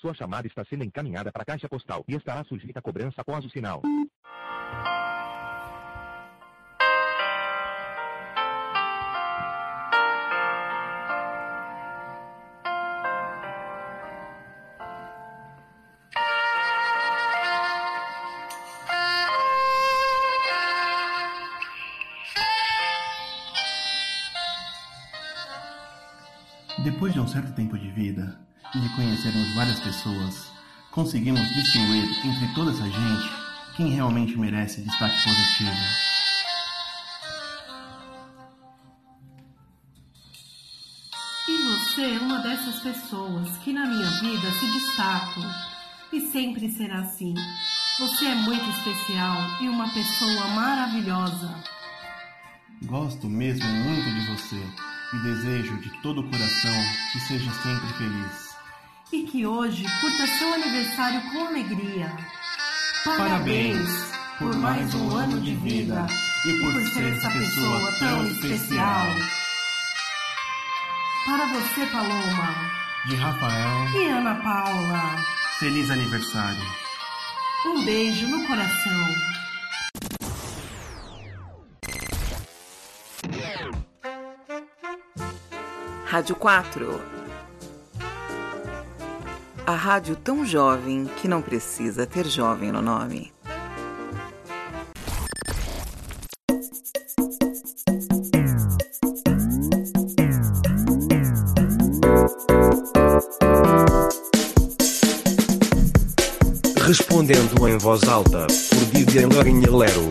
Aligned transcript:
Sua 0.00 0.14
chamada 0.14 0.46
está 0.46 0.64
sendo 0.64 0.84
encaminhada 0.84 1.32
para 1.32 1.42
a 1.42 1.44
caixa 1.44 1.68
postal 1.68 2.04
e 2.06 2.14
estará 2.14 2.44
sujeita 2.44 2.78
a 2.78 2.82
cobrança 2.82 3.20
após 3.20 3.44
o 3.44 3.50
sinal. 3.50 3.82
Depois 26.84 27.12
de 27.12 27.18
um 27.18 27.26
certo 27.26 27.52
tempo 27.52 27.76
de 27.76 27.90
vida 27.90 28.38
e 28.74 28.80
de 28.80 28.88
conhecermos 28.90 29.54
várias 29.54 29.80
pessoas, 29.80 30.50
conseguimos 30.90 31.40
distinguir 31.54 32.04
entre 32.26 32.54
toda 32.54 32.70
essa 32.70 32.84
gente 32.84 33.30
quem 33.76 33.90
realmente 33.90 34.36
merece 34.36 34.82
destaque 34.82 35.22
positivo. 35.22 35.70
E 41.48 41.56
você 41.68 42.02
é 42.02 42.18
uma 42.18 42.38
dessas 42.40 42.80
pessoas 42.80 43.56
que 43.58 43.72
na 43.72 43.86
minha 43.86 44.10
vida 44.20 44.50
se 44.52 44.66
destacam 44.72 45.44
e 46.12 46.20
sempre 46.32 46.70
será 46.70 47.00
assim. 47.00 47.34
Você 48.00 48.26
é 48.26 48.34
muito 48.34 48.68
especial 48.70 49.36
e 49.60 49.68
uma 49.68 49.88
pessoa 49.92 50.48
maravilhosa. 50.48 51.54
Gosto 52.82 53.28
mesmo 53.28 53.66
muito 53.66 54.10
de 54.10 54.26
você 54.26 54.62
e 55.12 55.18
desejo 55.22 55.80
de 55.80 55.90
todo 56.02 56.20
o 56.20 56.30
coração 56.30 56.74
que 57.12 57.20
seja 57.20 57.50
sempre 57.50 57.88
feliz. 57.94 58.47
E 59.10 59.22
que 59.22 59.46
hoje 59.46 59.84
curta 60.00 60.26
seu 60.38 60.52
aniversário 60.52 61.22
com 61.30 61.46
alegria. 61.46 62.14
Parabéns 63.04 63.88
por 64.38 64.54
mais 64.56 64.94
um 64.94 65.16
ano 65.16 65.40
de 65.40 65.54
vida 65.54 66.06
e 66.46 66.52
por 66.60 66.72
ser 66.90 67.12
essa 67.14 67.30
pessoa 67.30 67.92
tão 67.98 68.26
especial. 68.26 69.06
Para 71.24 71.46
você, 71.46 71.86
Paloma 71.86 72.54
De 73.06 73.16
Rafael, 73.16 73.88
e 73.94 74.08
Ana 74.08 74.34
Paula, 74.36 75.24
feliz 75.58 75.90
aniversário. 75.90 76.62
um 77.66 77.84
beijo 77.84 78.26
no 78.26 78.46
coração. 78.46 79.08
Rádio 86.04 86.36
4. 86.36 87.17
A 89.68 89.74
rádio 89.74 90.16
tão 90.16 90.46
jovem 90.46 91.04
que 91.20 91.28
não 91.28 91.42
precisa 91.42 92.06
ter 92.06 92.24
jovem 92.24 92.72
no 92.72 92.80
nome. 92.80 93.30
Respondendo 106.86 107.68
em 107.68 107.76
voz 107.76 108.04
alta, 108.04 108.46
por 108.70 108.86
DJ 108.86 109.26
Lourinha 109.26 109.70
Lero. 109.70 110.08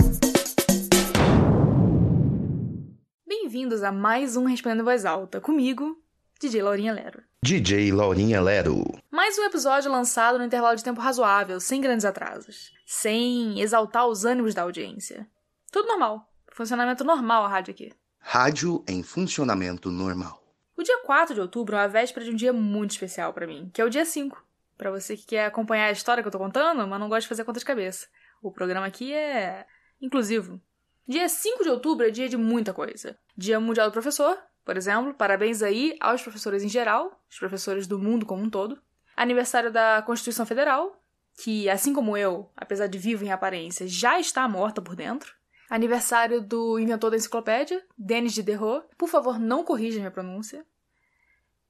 Bem-vindos 3.27 3.81
a 3.81 3.91
mais 3.91 4.37
um 4.37 4.47
Respondendo 4.47 4.81
em 4.81 4.85
Voz 4.85 5.03
Alta, 5.03 5.41
comigo, 5.41 5.97
DJ 6.39 6.61
Laurinha 6.61 6.93
Lero. 6.93 7.26
DJ 7.47 7.93
Laurinha 7.93 8.41
Lero. 8.41 8.83
Mais 9.09 9.37
um 9.37 9.43
episódio 9.45 9.89
lançado 9.89 10.37
no 10.37 10.43
intervalo 10.43 10.75
de 10.75 10.83
tempo 10.83 10.99
razoável, 10.99 11.61
sem 11.61 11.79
grandes 11.79 12.03
atrasos, 12.03 12.73
sem 12.85 13.61
exaltar 13.61 14.05
os 14.05 14.25
ânimos 14.25 14.53
da 14.53 14.63
audiência. 14.63 15.25
Tudo 15.71 15.87
normal, 15.87 16.29
funcionamento 16.51 17.05
normal 17.05 17.45
a 17.45 17.47
rádio 17.47 17.71
aqui. 17.71 17.93
Rádio 18.19 18.83
em 18.85 19.01
funcionamento 19.01 19.89
normal. 19.89 20.43
O 20.75 20.83
dia 20.83 21.01
4 21.05 21.35
de 21.35 21.39
outubro 21.39 21.77
é 21.77 21.79
a 21.79 21.87
véspera 21.87 22.25
de 22.25 22.33
um 22.33 22.35
dia 22.35 22.51
muito 22.51 22.91
especial 22.91 23.31
pra 23.31 23.47
mim, 23.47 23.71
que 23.73 23.79
é 23.79 23.85
o 23.85 23.89
dia 23.89 24.03
5. 24.03 24.45
Pra 24.77 24.91
você 24.91 25.15
que 25.15 25.27
quer 25.27 25.45
acompanhar 25.45 25.85
a 25.85 25.91
história 25.91 26.21
que 26.21 26.27
eu 26.27 26.33
tô 26.33 26.39
contando, 26.39 26.85
mas 26.85 26.99
não 26.99 27.07
gosta 27.07 27.21
de 27.21 27.29
fazer 27.29 27.45
conta 27.45 27.59
de 27.59 27.65
cabeça. 27.65 28.07
O 28.41 28.51
programa 28.51 28.87
aqui 28.87 29.13
é 29.13 29.65
inclusivo. 30.01 30.59
Dia 31.07 31.29
5 31.29 31.63
de 31.63 31.69
outubro 31.69 32.05
é 32.05 32.09
dia 32.09 32.27
de 32.27 32.35
muita 32.35 32.73
coisa. 32.73 33.17
Dia 33.37 33.57
Mundial 33.57 33.87
do 33.87 33.93
Professor, 33.93 34.37
por 34.67 34.75
exemplo. 34.75 35.13
Parabéns 35.13 35.63
aí 35.63 35.95
aos 35.97 36.21
professores 36.21 36.61
em 36.61 36.67
geral, 36.67 37.23
os 37.31 37.39
professores 37.39 37.87
do 37.87 37.97
mundo 37.97 38.25
como 38.25 38.43
um 38.43 38.49
todo. 38.49 38.77
Aniversário 39.15 39.71
da 39.71 40.03
Constituição 40.05 40.45
Federal, 40.45 41.01
que, 41.41 41.69
assim 41.69 41.93
como 41.93 42.17
eu, 42.17 42.51
apesar 42.55 42.87
de 42.87 42.97
vivo 42.97 43.23
em 43.23 43.31
aparência, 43.31 43.87
já 43.87 44.19
está 44.19 44.45
morta 44.45 44.81
por 44.81 44.93
dentro. 44.93 45.33
Aniversário 45.69 46.41
do 46.41 46.77
inventor 46.77 47.11
da 47.11 47.15
enciclopédia, 47.15 47.81
Denis 47.97 48.33
Diderot. 48.33 48.85
Por 48.97 49.07
favor, 49.07 49.39
não 49.39 49.63
corrija 49.63 49.99
minha 49.99 50.11
pronúncia. 50.11 50.65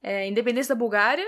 É, 0.02 0.26
independência 0.26 0.74
da 0.74 0.78
Bulgária 0.78 1.26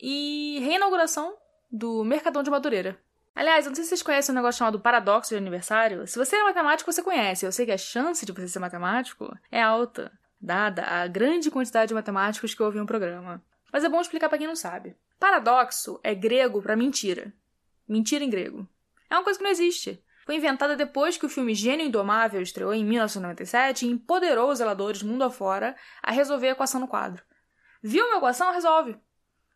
e 0.00 0.58
reinauguração 0.64 1.36
do 1.70 2.02
Mercadão 2.02 2.42
de 2.42 2.50
Madureira. 2.50 2.98
Aliás, 3.34 3.66
eu 3.66 3.70
não 3.70 3.74
sei 3.76 3.84
se 3.84 3.90
vocês 3.90 4.02
conhecem 4.02 4.32
um 4.32 4.36
negócio 4.36 4.58
chamado 4.58 4.80
paradoxo 4.80 5.30
de 5.30 5.36
aniversário. 5.36 6.06
Se 6.06 6.18
você 6.18 6.36
é 6.36 6.42
matemático, 6.42 6.90
você 6.90 7.02
conhece. 7.02 7.44
Eu 7.44 7.52
sei 7.52 7.66
que 7.66 7.72
a 7.72 7.78
chance 7.78 8.24
de 8.24 8.32
você 8.32 8.48
ser 8.48 8.58
matemático 8.58 9.30
é 9.50 9.62
alta, 9.62 10.10
dada 10.40 10.82
a 10.84 11.06
grande 11.06 11.50
quantidade 11.50 11.88
de 11.88 11.94
matemáticos 11.94 12.54
que 12.54 12.62
ouvem 12.62 12.80
o 12.80 12.86
programa. 12.86 13.42
Mas 13.72 13.84
é 13.84 13.88
bom 13.88 14.00
explicar 14.00 14.28
para 14.28 14.38
quem 14.38 14.46
não 14.46 14.56
sabe. 14.56 14.96
Paradoxo 15.18 16.00
é 16.02 16.14
grego 16.14 16.62
para 16.62 16.76
mentira. 16.76 17.32
Mentira 17.86 18.24
em 18.24 18.30
grego. 18.30 18.68
É 19.08 19.14
uma 19.14 19.24
coisa 19.24 19.38
que 19.38 19.44
não 19.44 19.50
existe. 19.50 20.02
Foi 20.24 20.36
inventada 20.36 20.76
depois 20.76 21.16
que 21.16 21.26
o 21.26 21.28
filme 21.28 21.54
Gênio 21.54 21.86
Indomável 21.86 22.40
estreou 22.40 22.72
em 22.72 22.84
1997 22.84 23.84
e 23.84 23.90
empoderou 23.90 24.50
os 24.50 24.58
zeladores 24.58 25.02
mundo 25.02 25.24
afora 25.24 25.76
a 26.02 26.12
resolver 26.12 26.48
a 26.48 26.52
equação 26.52 26.80
no 26.80 26.88
quadro. 26.88 27.22
Viu 27.82 28.06
uma 28.06 28.18
equação? 28.18 28.52
Resolve. 28.52 28.96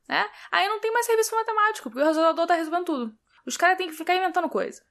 Né? 0.09 0.29
Aí 0.51 0.69
não 0.69 0.81
tem 0.81 0.93
mais 0.93 1.07
serviço 1.07 1.35
matemático, 1.35 1.89
porque 1.89 2.03
o 2.03 2.07
resolvedor 2.07 2.47
tá 2.47 2.55
resolvendo 2.55 2.85
tudo. 2.85 3.19
Os 3.47 3.57
caras 3.57 3.79
têm 3.79 3.89
que 3.89 3.95
ficar 3.95 4.15
inventando 4.17 4.49
coisa. 4.49 4.83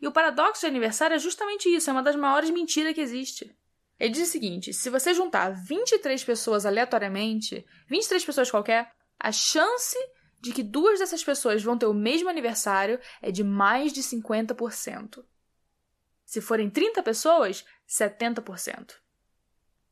E 0.00 0.06
o 0.06 0.12
paradoxo 0.12 0.60
de 0.60 0.66
aniversário 0.66 1.14
é 1.14 1.18
justamente 1.18 1.74
isso, 1.74 1.90
é 1.90 1.92
uma 1.92 2.02
das 2.02 2.16
maiores 2.16 2.50
mentiras 2.50 2.94
que 2.94 3.00
existe. 3.00 3.54
Ele 4.00 4.14
diz 4.14 4.28
o 4.28 4.32
seguinte: 4.32 4.72
se 4.72 4.88
você 4.88 5.12
juntar 5.12 5.50
23 5.50 6.24
pessoas 6.24 6.64
aleatoriamente, 6.64 7.64
23 7.86 8.24
pessoas 8.24 8.50
qualquer, 8.50 8.90
a 9.18 9.30
chance 9.30 9.96
de 10.40 10.52
que 10.52 10.62
duas 10.62 10.98
dessas 10.98 11.22
pessoas 11.22 11.62
vão 11.62 11.76
ter 11.76 11.84
o 11.84 11.92
mesmo 11.92 12.30
aniversário 12.30 12.98
é 13.20 13.30
de 13.30 13.44
mais 13.44 13.92
de 13.92 14.02
50%. 14.02 15.22
Se 16.24 16.40
forem 16.40 16.70
30 16.70 17.02
pessoas, 17.02 17.64
70%. 17.86 18.94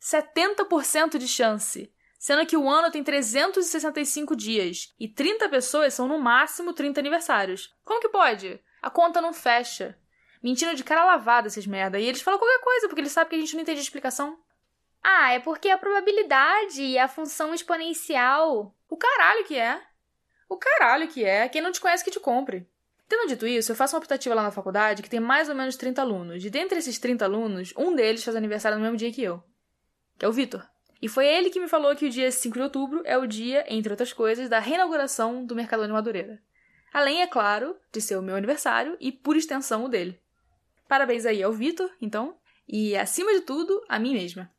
70% 0.01 1.19
de 1.19 1.29
chance, 1.29 1.93
sendo 2.19 2.47
que 2.47 2.57
o 2.57 2.69
ano 2.71 2.91
tem 2.91 3.03
365 3.03 4.35
dias 4.35 4.95
e 4.99 5.09
30 5.09 5.49
pessoas 5.49 5.93
são 5.93 6.09
no 6.09 6.19
máximo 6.19 6.73
30 6.73 6.99
aniversários. 7.01 7.75
Como 7.85 8.01
que 8.01 8.09
pode? 8.09 8.59
A 8.81 8.89
conta 8.89 9.21
não 9.21 9.35
fecha. 9.35 9.99
Mentindo 10.43 10.75
de 10.75 10.84
cara 10.84 11.04
lavada 11.04 11.49
esses 11.49 11.66
merda. 11.66 11.99
E 11.99 12.06
eles 12.06 12.22
falam 12.22 12.38
qualquer 12.38 12.60
coisa, 12.60 12.88
porque 12.88 13.00
eles 13.00 13.12
sabem 13.12 13.31
que 13.31 13.37
a 13.37 13.38
gente 13.41 13.54
não 13.54 13.62
entende 13.62 13.81
a 13.81 13.82
explicação. 13.82 14.38
Ah, 15.03 15.32
é 15.32 15.41
porque 15.41 15.69
a 15.71 15.78
probabilidade 15.78 16.82
e 16.82 16.99
a 16.99 17.09
função 17.09 17.54
exponencial. 17.54 18.75
O 18.88 18.97
caralho 18.97 19.44
que 19.44 19.56
é. 19.56 19.81
O 20.49 20.56
caralho 20.56 21.09
que 21.09 21.25
é. 21.25 21.49
Quem 21.49 21.60
não 21.60 21.72
te 21.72 21.81
conhece 21.81 22.04
que 22.04 22.10
te 22.10 22.21
compre. 22.21 22.69
Tendo 23.09 23.28
dito 23.28 23.47
isso, 23.47 23.72
eu 23.72 23.76
faço 23.76 23.97
uma 23.97 24.00
optativa 24.00 24.34
lá 24.34 24.43
na 24.43 24.50
faculdade 24.50 25.03
que 25.03 25.09
tem 25.09 25.19
mais 25.19 25.49
ou 25.49 25.54
menos 25.54 25.76
30 25.76 26.03
alunos. 26.03 26.44
E 26.44 26.50
dentre 26.50 26.78
esses 26.78 26.99
30 26.99 27.25
alunos, 27.25 27.72
um 27.76 27.94
deles 27.94 28.22
faz 28.22 28.37
aniversário 28.37 28.76
no 28.76 28.84
mesmo 28.84 28.99
dia 28.99 29.10
que 29.10 29.22
eu. 29.22 29.43
Que 30.19 30.26
é 30.26 30.28
o 30.28 30.32
Vitor. 30.32 30.66
E 31.00 31.09
foi 31.09 31.26
ele 31.26 31.49
que 31.49 31.60
me 31.60 31.69
falou 31.69 31.94
que 31.97 32.06
o 32.06 32.10
dia 32.10 32.31
5 32.31 32.55
de 32.55 32.62
outubro 32.62 33.03
é 33.05 33.16
o 33.16 33.26
dia, 33.26 33.65
entre 33.69 33.93
outras 33.93 34.12
coisas, 34.12 34.49
da 34.49 34.59
reinauguração 34.59 35.44
do 35.44 35.55
Mercadão 35.55 35.87
de 35.87 35.93
Madureira. 35.93 36.43
Além, 36.93 37.23
é 37.23 37.26
claro, 37.26 37.76
de 37.93 38.00
ser 38.00 38.17
o 38.17 38.23
meu 38.23 38.37
aniversário 38.37 38.96
e, 39.00 39.12
por 39.12 39.37
extensão, 39.37 39.84
o 39.84 39.88
dele. 39.88 40.20
Parabéns 40.88 41.26
aí 41.26 41.43
ao 41.43 41.52
Vitor, 41.52 41.90
então, 42.00 42.37
e, 42.67 42.96
acima 42.96 43.32
de 43.32 43.43
tudo, 43.43 43.85
a 43.88 43.99
mim 43.99 44.14
mesma. 44.14 44.50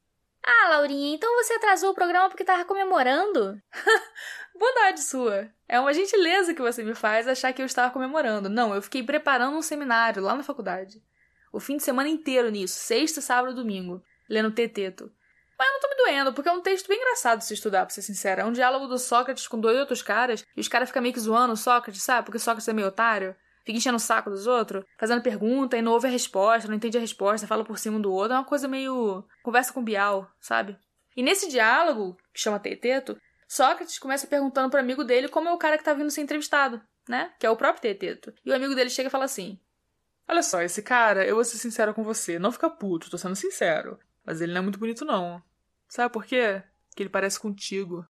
Ah, 0.45 0.69
Laurinha, 0.69 1.15
então 1.15 1.29
você 1.35 1.53
atrasou 1.53 1.91
o 1.91 1.95
programa 1.95 2.29
porque 2.29 2.45
tava 2.45 2.63
comemorando? 2.65 3.61
Bondade 4.57 5.01
sua. 5.01 5.49
É 5.67 5.79
uma 5.79 5.93
gentileza 5.93 6.53
que 6.53 6.61
você 6.61 6.83
me 6.83 6.95
faz 6.95 7.27
achar 7.27 7.51
que 7.53 7.61
eu 7.61 7.65
estava 7.65 7.91
comemorando. 7.91 8.49
Não, 8.49 8.73
eu 8.73 8.81
fiquei 8.81 9.03
preparando 9.03 9.57
um 9.57 9.61
seminário 9.61 10.23
lá 10.23 10.35
na 10.35 10.43
faculdade. 10.43 11.03
O 11.51 11.59
fim 11.59 11.77
de 11.77 11.83
semana 11.83 12.09
inteiro 12.09 12.49
nisso, 12.49 12.79
sexta, 12.79 13.21
sábado 13.21 13.53
e 13.53 13.55
domingo, 13.55 14.03
lendo 14.29 14.51
Teteto. 14.51 15.11
Mas 15.57 15.67
eu 15.67 15.73
não 15.73 15.79
tô 15.81 15.89
me 15.89 15.95
doendo, 15.95 16.33
porque 16.33 16.47
é 16.47 16.51
um 16.51 16.61
texto 16.61 16.87
bem 16.87 16.97
engraçado 16.97 17.41
se 17.41 17.53
estudar, 17.53 17.85
pra 17.85 17.93
ser 17.93 18.01
sincera. 18.01 18.43
É 18.43 18.45
um 18.45 18.51
diálogo 18.51 18.87
do 18.87 18.97
Sócrates 18.97 19.47
com 19.47 19.59
dois 19.59 19.77
outros 19.77 20.01
caras, 20.01 20.45
e 20.55 20.61
os 20.61 20.67
caras 20.67 20.89
ficam 20.89 21.01
meio 21.01 21.13
que 21.13 21.19
zoando 21.19 21.53
o 21.53 21.57
Sócrates, 21.57 22.01
sabe? 22.01 22.25
Porque 22.25 22.37
o 22.37 22.39
Sócrates 22.39 22.67
é 22.67 22.73
meio 22.73 22.87
otário. 22.87 23.35
Fica 23.65 23.77
enchendo 23.77 23.97
o 23.97 23.99
saco 23.99 24.29
dos 24.29 24.47
outros, 24.47 24.83
fazendo 24.97 25.21
pergunta 25.21 25.77
e 25.77 25.81
não 25.81 25.91
ouve 25.91 26.07
a 26.07 26.11
resposta, 26.11 26.67
não 26.67 26.75
entende 26.75 26.97
a 26.97 27.01
resposta, 27.01 27.47
fala 27.47 27.63
por 27.63 27.77
cima 27.77 27.99
do 27.99 28.11
outro. 28.11 28.33
É 28.33 28.37
uma 28.37 28.45
coisa 28.45 28.67
meio. 28.67 29.23
conversa 29.43 29.73
com 29.73 29.83
Bial, 29.83 30.29
sabe? 30.39 30.77
E 31.15 31.21
nesse 31.21 31.49
diálogo, 31.49 32.17
que 32.33 32.39
chama 32.39 32.59
Teteto, 32.59 33.19
Sócrates 33.47 33.99
começa 33.99 34.27
perguntando 34.27 34.69
pro 34.69 34.79
amigo 34.79 35.03
dele 35.03 35.27
como 35.27 35.49
é 35.49 35.51
o 35.51 35.57
cara 35.57 35.77
que 35.77 35.83
tá 35.83 35.93
vindo 35.93 36.11
ser 36.11 36.21
entrevistado, 36.21 36.81
né? 37.07 37.33
Que 37.39 37.45
é 37.45 37.49
o 37.49 37.57
próprio 37.57 37.81
Teteto. 37.81 38.33
E 38.45 38.51
o 38.51 38.55
amigo 38.55 38.75
dele 38.75 38.89
chega 38.89 39.07
e 39.09 39.11
fala 39.11 39.25
assim: 39.25 39.59
Olha 40.27 40.43
só, 40.43 40.61
esse 40.61 40.83
cara, 40.83 41.25
eu 41.25 41.35
vou 41.35 41.43
ser 41.43 41.57
sincero 41.57 41.93
com 41.93 42.03
você, 42.03 42.37
não 42.37 42.51
fica 42.51 42.69
puto, 42.69 43.09
tô 43.09 43.17
sendo 43.17 43.35
sincero. 43.35 43.99
Mas 44.23 44.41
ele 44.41 44.53
não 44.53 44.59
é 44.59 44.63
muito 44.63 44.77
bonito, 44.77 45.03
não. 45.03 45.41
Sabe 45.87 46.13
por 46.13 46.23
quê? 46.23 46.61
Que 46.95 47.01
ele 47.01 47.09
parece 47.09 47.39
contigo. 47.39 48.07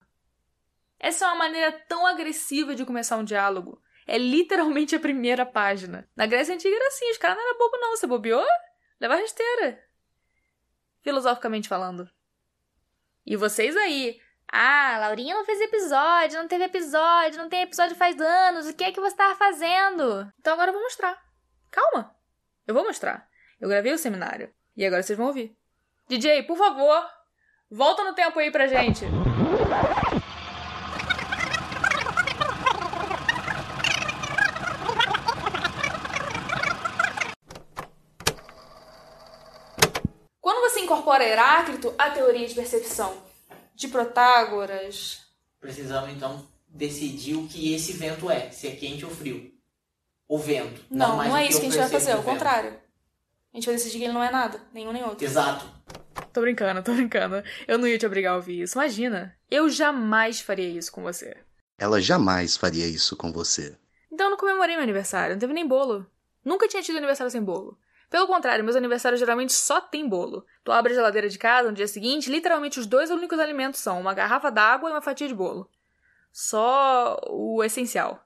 Essa 0.99 1.27
é 1.27 1.29
uma 1.29 1.37
maneira 1.37 1.73
tão 1.87 2.07
agressiva 2.07 2.75
de 2.75 2.87
começar 2.87 3.19
um 3.19 3.25
diálogo. 3.25 3.79
É 4.07 4.17
literalmente 4.17 4.95
a 4.95 5.01
primeira 5.01 5.45
página. 5.45 6.09
Na 6.15 6.27
Grécia 6.27 6.55
Antiga 6.55 6.77
era 6.77 6.89
assim, 6.89 7.11
os 7.11 7.19
caras 7.19 7.37
não 7.37 7.45
eram 7.45 7.59
bobo, 7.59 7.77
não. 7.79 7.97
Você 7.97 8.07
bobeou? 8.07 8.47
Leva 9.01 9.17
rasteira. 9.17 9.83
Filosoficamente 11.03 11.69
falando. 11.69 12.09
E 13.25 13.37
vocês 13.37 13.77
aí, 13.77 14.21
ah, 14.53 14.99
Laurinha 15.01 15.35
não 15.35 15.45
fez 15.45 15.61
episódio, 15.61 16.39
não 16.39 16.47
teve 16.47 16.65
episódio, 16.65 17.43
não 17.43 17.49
tem 17.49 17.63
episódio 17.63 17.97
faz 17.97 18.21
anos, 18.21 18.67
o 18.67 18.75
que 18.75 18.85
é 18.85 18.93
que 18.93 19.01
você 19.01 19.17
tava 19.17 19.35
fazendo? 19.35 20.33
Então 20.39 20.55
agora 20.55 20.71
eu 20.71 20.75
vou 20.75 20.83
mostrar. 20.83 21.21
Calma, 21.71 22.15
eu 22.67 22.75
vou 22.75 22.85
mostrar. 22.85 23.29
Eu 23.61 23.69
gravei 23.69 23.93
o 23.93 23.99
seminário 23.99 24.53
e 24.77 24.87
agora 24.87 25.03
vocês 25.03 25.19
vão 25.19 25.27
ouvir. 25.27 25.57
DJ, 26.09 26.45
por 26.45 26.57
favor, 26.57 27.05
volta 27.69 28.05
no 28.05 28.15
tempo 28.15 28.39
aí 28.39 28.51
pra 28.51 28.69
gente. 28.69 29.05
Quando 40.41 40.61
você 40.61 40.79
incorpora 41.07 41.25
Heráclito 41.25 41.95
à 41.97 42.11
teoria 42.11 42.49
de 42.49 42.55
percepção, 42.55 43.17
de 43.77 43.87
Protágoras. 43.87 45.21
Precisamos 45.61 46.11
então 46.11 46.45
decidir 46.67 47.37
o 47.37 47.47
que 47.47 47.73
esse 47.73 47.93
vento 47.93 48.29
é, 48.29 48.51
se 48.51 48.67
é 48.67 48.73
quente 48.73 49.05
ou 49.05 49.11
frio. 49.11 49.53
O 50.29 50.37
vento. 50.37 50.85
Não, 50.91 51.17
não, 51.17 51.29
não 51.29 51.37
é 51.37 51.47
isso 51.47 51.61
que 51.61 51.67
a 51.67 51.71
gente 51.71 51.79
vai 51.79 51.89
fazer, 51.89 52.11
é 52.11 52.17
o 52.17 52.25
contrário. 52.25 52.71
A 53.53 53.57
gente 53.57 53.67
vai 53.67 53.77
decidir 53.77 53.99
que 53.99 54.05
ele 54.05 54.13
não 54.13 54.23
é 54.23 54.33
nada, 54.33 54.61
nenhum 54.75 54.93
nem 54.93 55.05
outro. 55.05 55.25
Exato. 55.25 55.65
Tô 56.33 56.41
brincando, 56.41 56.83
tô 56.83 56.93
brincando. 56.93 57.41
Eu 57.69 57.79
não 57.79 57.87
ia 57.87 57.97
te 57.97 58.05
obrigar 58.05 58.33
a 58.33 58.37
ouvir 58.37 58.63
isso. 58.63 58.77
Imagina, 58.77 59.37
eu 59.49 59.71
jamais 59.71 60.41
faria 60.41 60.69
isso 60.69 60.91
com 60.91 61.03
você. 61.03 61.37
Ela 61.79 62.01
jamais 62.01 62.57
faria 62.57 62.85
isso 62.85 63.17
com 63.17 63.31
você. 63.31 63.79
Então 64.11 64.27
eu 64.27 64.31
não 64.31 64.37
comemorei 64.37 64.75
meu 64.75 64.83
aniversário, 64.83 65.37
não 65.37 65.41
teve 65.41 65.53
nem 65.53 65.67
bolo. 65.67 66.05
Nunca 66.45 66.67
tinha 66.67 66.83
tido 66.83 66.99
aniversário 66.99 67.31
sem 67.31 67.43
bolo. 67.43 67.79
Pelo 68.09 68.27
contrário, 68.27 68.65
meus 68.65 68.77
aniversários 68.77 69.19
geralmente 69.19 69.53
só 69.53 69.81
tem 69.81 70.09
bolo. 70.09 70.47
Tu 70.63 70.71
abre 70.71 70.93
a 70.93 70.97
geladeira 70.97 71.29
de 71.29 71.39
casa 71.39 71.69
no 71.69 71.75
dia 71.75 71.89
seguinte, 71.89 72.31
literalmente 72.31 72.79
os 72.79 72.87
dois 72.87 73.11
únicos 73.11 73.39
alimentos 73.39 73.81
são 73.81 74.01
uma 74.01 74.15
garrafa 74.15 74.51
d'água 74.51 74.89
e 74.89 74.93
uma 74.93 75.03
fatia 75.03 75.27
de 75.27 75.35
bolo. 75.35 75.69
Só 76.33 77.19
o 77.29 77.65
essencial. 77.65 78.25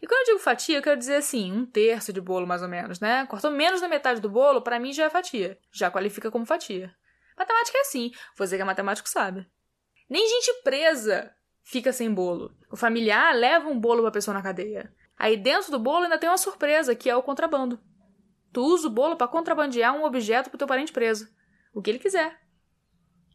E 0.00 0.06
quando 0.06 0.20
eu 0.20 0.26
digo 0.26 0.38
fatia, 0.38 0.78
eu 0.78 0.82
quero 0.82 0.98
dizer 0.98 1.16
assim, 1.16 1.52
um 1.52 1.66
terço 1.66 2.12
de 2.12 2.20
bolo 2.20 2.46
mais 2.46 2.62
ou 2.62 2.68
menos, 2.68 3.00
né? 3.00 3.26
Cortou 3.26 3.50
menos 3.50 3.80
da 3.80 3.88
metade 3.88 4.20
do 4.20 4.30
bolo, 4.30 4.62
para 4.62 4.78
mim 4.78 4.92
já 4.92 5.04
é 5.04 5.10
fatia. 5.10 5.58
Já 5.72 5.90
qualifica 5.90 6.30
como 6.30 6.46
fatia. 6.46 6.94
Matemática 7.36 7.78
é 7.78 7.80
assim, 7.82 8.10
você 8.36 8.56
que 8.56 8.62
é 8.62 8.64
matemático 8.64 9.08
sabe. 9.08 9.46
Nem 10.08 10.26
gente 10.28 10.62
presa 10.62 11.34
fica 11.62 11.92
sem 11.92 12.12
bolo. 12.12 12.54
O 12.70 12.76
familiar 12.76 13.34
leva 13.34 13.68
um 13.68 13.78
bolo 13.78 14.02
pra 14.02 14.10
pessoa 14.10 14.34
na 14.34 14.42
cadeia. 14.42 14.92
Aí 15.16 15.36
dentro 15.36 15.70
do 15.70 15.78
bolo 15.78 16.04
ainda 16.04 16.18
tem 16.18 16.28
uma 16.28 16.38
surpresa, 16.38 16.94
que 16.94 17.10
é 17.10 17.16
o 17.16 17.22
contrabando. 17.22 17.78
Tu 18.52 18.60
usa 18.60 18.88
o 18.88 18.90
bolo 18.90 19.16
para 19.16 19.28
contrabandear 19.28 19.94
um 19.94 20.04
objeto 20.04 20.50
pro 20.50 20.58
teu 20.58 20.66
parente 20.66 20.92
preso. 20.92 21.28
O 21.72 21.80
que 21.80 21.90
ele 21.90 21.98
quiser. 21.98 22.40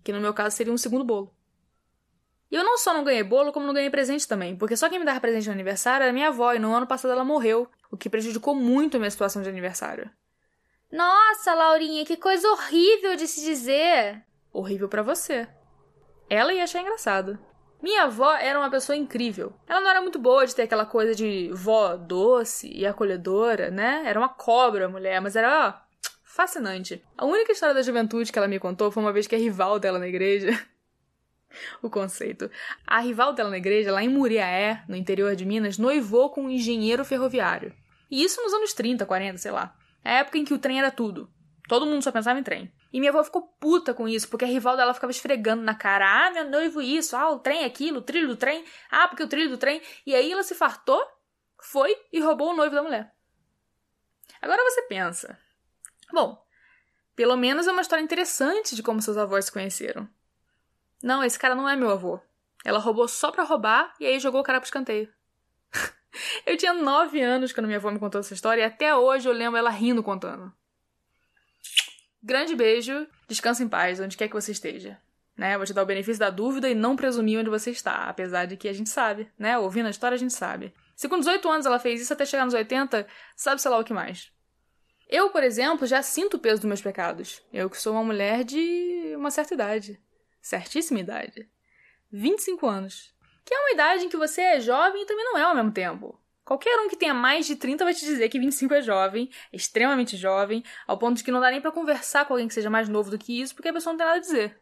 Que 0.04 0.12
no 0.12 0.20
meu 0.20 0.34
caso 0.34 0.56
seria 0.56 0.74
um 0.74 0.78
segundo 0.78 1.06
bolo. 1.06 1.34
E 2.52 2.56
eu 2.56 2.64
não 2.64 2.78
só 2.78 2.94
não 2.94 3.04
ganhei 3.04 3.24
bolo, 3.24 3.52
como 3.52 3.66
não 3.66 3.74
ganhei 3.74 3.90
presente 3.90 4.28
também, 4.28 4.56
porque 4.56 4.78
só 4.78 4.88
quem 4.88 5.00
me 5.00 5.06
dava 5.06 5.20
presente 5.20 5.48
no 5.48 5.54
aniversário 5.54 6.04
era 6.04 6.14
minha 6.14 6.28
avó, 6.28 6.54
e 6.54 6.60
no 6.60 6.74
ano 6.74 6.86
passado 6.86 7.12
ela 7.12 7.24
morreu, 7.24 7.68
o 7.90 7.98
que 7.98 8.10
prejudicou 8.10 8.54
muito 8.54 8.98
a 8.98 9.00
minha 9.00 9.10
situação 9.10 9.42
de 9.42 9.50
aniversário. 9.50 10.10
Nossa, 10.92 11.54
Laurinha, 11.54 12.06
que 12.06 12.16
coisa 12.16 12.48
horrível 12.50 13.16
de 13.16 13.28
se 13.28 13.44
dizer! 13.44 14.24
Horrível 14.54 14.88
para 14.88 15.02
você. 15.02 15.48
Ela 16.30 16.54
ia 16.54 16.64
achar 16.64 16.82
engraçado. 16.82 17.38
Minha 17.82 18.04
avó 18.04 18.34
era 18.36 18.58
uma 18.58 18.70
pessoa 18.70 18.96
incrível. 18.96 19.54
Ela 19.68 19.82
não 19.82 19.90
era 19.90 20.02
muito 20.02 20.18
boa 20.18 20.46
de 20.46 20.56
ter 20.56 20.64
aquela 20.64 20.86
coisa 20.86 21.14
de 21.14 21.52
vó 21.54 21.96
doce 21.96 22.72
e 22.74 22.86
acolhedora, 22.86 23.70
né? 23.70 24.04
Era 24.06 24.20
uma 24.20 24.30
cobra 24.30 24.90
mulher, 24.90 25.22
mas 25.22 25.36
era, 25.36 25.68
ó, 25.68 25.74
fascinante. 26.24 27.04
A 27.18 27.26
única 27.26 27.52
história 27.52 27.76
da 27.76 27.82
juventude 27.82 28.32
que 28.32 28.38
ela 28.38 28.48
me 28.48 28.60
contou 28.60 28.92
foi 28.92 29.04
uma 29.04 29.14
vez 29.14 29.28
que 29.28 29.36
a 29.36 29.40
rival 29.40 29.80
dela 29.80 30.00
na 30.00 30.08
igreja. 30.08 30.50
o 31.82 31.90
conceito. 31.90 32.50
A 32.86 33.00
rival 33.00 33.34
dela 33.34 33.50
na 33.50 33.58
igreja, 33.58 33.92
lá 33.92 34.04
em 34.04 34.10
Muriaé, 34.10 34.84
no 34.88 34.96
interior 34.96 35.36
de 35.36 35.46
Minas, 35.46 35.78
noivou 35.78 36.30
com 36.30 36.44
um 36.44 36.50
engenheiro 36.50 37.06
ferroviário. 37.06 37.74
E 38.10 38.24
isso 38.24 38.42
nos 38.42 38.54
anos 38.54 38.74
30, 38.74 39.06
40, 39.06 39.38
sei 39.38 39.52
lá. 39.52 39.76
A 40.04 40.12
época 40.20 40.38
em 40.38 40.46
que 40.46 40.54
o 40.54 40.60
trem 40.60 40.80
era 40.80 40.92
tudo. 40.92 41.30
Todo 41.68 41.86
mundo 41.86 42.04
só 42.04 42.12
pensava 42.12 42.40
em 42.40 42.44
trem. 42.44 42.72
E 42.96 43.00
minha 43.02 43.12
avó 43.12 43.22
ficou 43.26 43.42
puta 43.60 43.94
com 43.94 44.08
isso, 44.08 44.30
porque 44.30 44.46
a 44.46 44.48
rival 44.48 44.78
dela 44.78 44.94
ficava 44.94 45.12
esfregando 45.12 45.62
na 45.62 45.76
cara: 45.76 46.28
ah, 46.28 46.32
meu 46.32 46.50
noivo 46.50 46.82
isso, 46.82 47.14
ah, 47.18 47.30
o 47.30 47.40
trem 47.40 47.64
é 47.64 47.66
aquilo, 47.66 48.00
o 48.00 48.02
trilho 48.02 48.30
do 48.30 48.38
trem, 48.38 48.64
ah, 48.90 49.06
porque 49.06 49.22
o 49.22 49.28
trilho 49.28 49.50
do 49.50 49.58
trem. 49.58 49.82
E 50.06 50.16
aí 50.16 50.32
ela 50.32 50.44
se 50.44 50.56
fartou, 50.56 51.06
foi 51.60 51.94
e 52.14 52.22
roubou 52.22 52.52
o 52.52 52.56
noivo 52.56 52.74
da 52.74 52.82
mulher. 52.82 53.14
Agora 54.42 54.64
você 54.64 54.84
pensa: 54.84 55.38
bom, 56.14 56.42
pelo 57.18 57.36
menos 57.36 57.68
é 57.68 57.72
uma 57.74 57.82
história 57.82 58.02
interessante 58.02 58.78
de 58.78 58.82
como 58.82 59.02
seus 59.02 59.18
avós 59.18 59.44
se 59.44 59.52
conheceram. 59.52 60.08
Não, 61.04 61.22
esse 61.22 61.38
cara 61.38 61.54
não 61.54 61.68
é 61.68 61.76
meu 61.76 61.90
avô. 61.90 62.22
Ela 62.64 62.80
roubou 62.80 63.10
só 63.10 63.30
pra 63.30 63.44
roubar 63.44 63.94
e 64.00 64.06
aí 64.06 64.22
jogou 64.22 64.40
o 64.40 64.44
cara 64.46 64.62
pro 64.62 64.68
escanteio. 64.68 65.14
eu 66.48 66.56
tinha 66.56 66.74
nove 66.74 67.22
anos 67.22 67.52
quando 67.52 67.66
minha 67.66 67.78
avó 67.78 67.92
me 67.92 68.00
contou 68.00 68.22
essa 68.22 68.34
história 68.34 68.62
e 68.62 68.66
até 68.66 68.96
hoje 68.96 69.28
eu 69.28 69.34
lembro 69.34 69.58
ela 69.58 69.70
rindo 69.70 70.02
contando. 70.02 70.50
Grande 72.26 72.56
beijo, 72.56 73.06
descansa 73.28 73.64
em 73.64 73.70
paz, 73.70 74.00
onde 74.00 74.18
quer 74.18 74.28
que 74.28 74.34
você 74.34 74.52
esteja. 74.52 75.00
Né? 75.38 75.56
Vou 75.58 75.66
te 75.68 75.74
dar 75.74 75.84
o 75.84 75.86
benefício 75.86 76.20
da 76.20 76.32
dúvida 76.32 76.68
e 76.68 76.74
não 76.74 76.96
presumir 76.96 77.38
onde 77.38 77.52
você 77.52 77.70
está, 77.70 78.10
apesar 78.10 78.46
de 78.46 78.58
que 78.58 78.68
a 78.68 78.74
gente 78.74 78.90
sabe, 78.90 79.32
né? 79.38 79.60
Ouvindo 79.60 79.86
a 79.86 79.92
história 79.92 80.16
a 80.16 80.18
gente 80.18 80.34
sabe. 80.34 80.74
Se 80.96 81.08
com 81.08 81.20
18 81.20 81.48
anos 81.48 81.68
ela 81.68 81.78
fez 81.78 82.02
isso 82.02 82.12
até 82.12 82.26
chegar 82.26 82.44
nos 82.44 82.56
80, 82.56 83.06
sabe 83.36 83.62
sei 83.62 83.70
lá 83.70 83.78
o 83.78 83.84
que 83.84 83.94
mais. 83.94 84.32
Eu, 85.08 85.30
por 85.30 85.44
exemplo, 85.44 85.86
já 85.86 86.02
sinto 86.02 86.38
o 86.38 86.40
peso 86.40 86.62
dos 86.62 86.68
meus 86.68 86.82
pecados. 86.82 87.44
Eu 87.54 87.70
que 87.70 87.80
sou 87.80 87.94
uma 87.94 88.04
mulher 88.04 88.44
de 88.44 89.14
uma 89.16 89.30
certa 89.30 89.54
idade. 89.54 90.02
Certíssima 90.42 91.02
idade. 91.02 91.48
25 92.12 92.66
anos. 92.66 93.14
Que 93.46 93.54
é 93.54 93.60
uma 93.60 93.72
idade 93.72 94.06
em 94.06 94.10
que 94.10 94.18
você 94.18 94.42
é 94.42 94.60
jovem 94.60 95.04
e 95.04 95.06
também 95.06 95.26
não 95.26 95.38
é 95.38 95.44
ao 95.44 95.54
mesmo 95.54 95.72
tempo. 95.72 96.20
Qualquer 96.46 96.80
um 96.80 96.88
que 96.88 96.96
tenha 96.96 97.14
mais 97.14 97.48
de 97.48 97.56
30 97.56 97.84
vai 97.84 97.94
te 97.94 98.06
dizer 98.06 98.30
que 98.30 98.40
25 98.40 98.76
é 98.76 98.82
jovem, 98.82 99.30
é 99.52 99.56
extremamente 99.56 100.16
jovem, 100.16 100.64
ao 100.86 100.96
ponto 100.96 101.18
de 101.18 101.24
que 101.24 101.32
não 101.32 101.42
dá 101.42 101.50
nem 101.50 101.60
para 101.60 101.72
conversar 101.72 102.26
com 102.26 102.34
alguém 102.34 102.48
que 102.48 102.54
seja 102.54 102.70
mais 102.70 102.88
novo 102.88 103.10
do 103.10 103.18
que 103.18 103.42
isso, 103.42 103.56
porque 103.56 103.70
a 103.70 103.74
pessoa 103.74 103.94
não 103.94 103.98
tem 103.98 104.06
nada 104.06 104.20
a 104.20 104.22
dizer. 104.22 104.56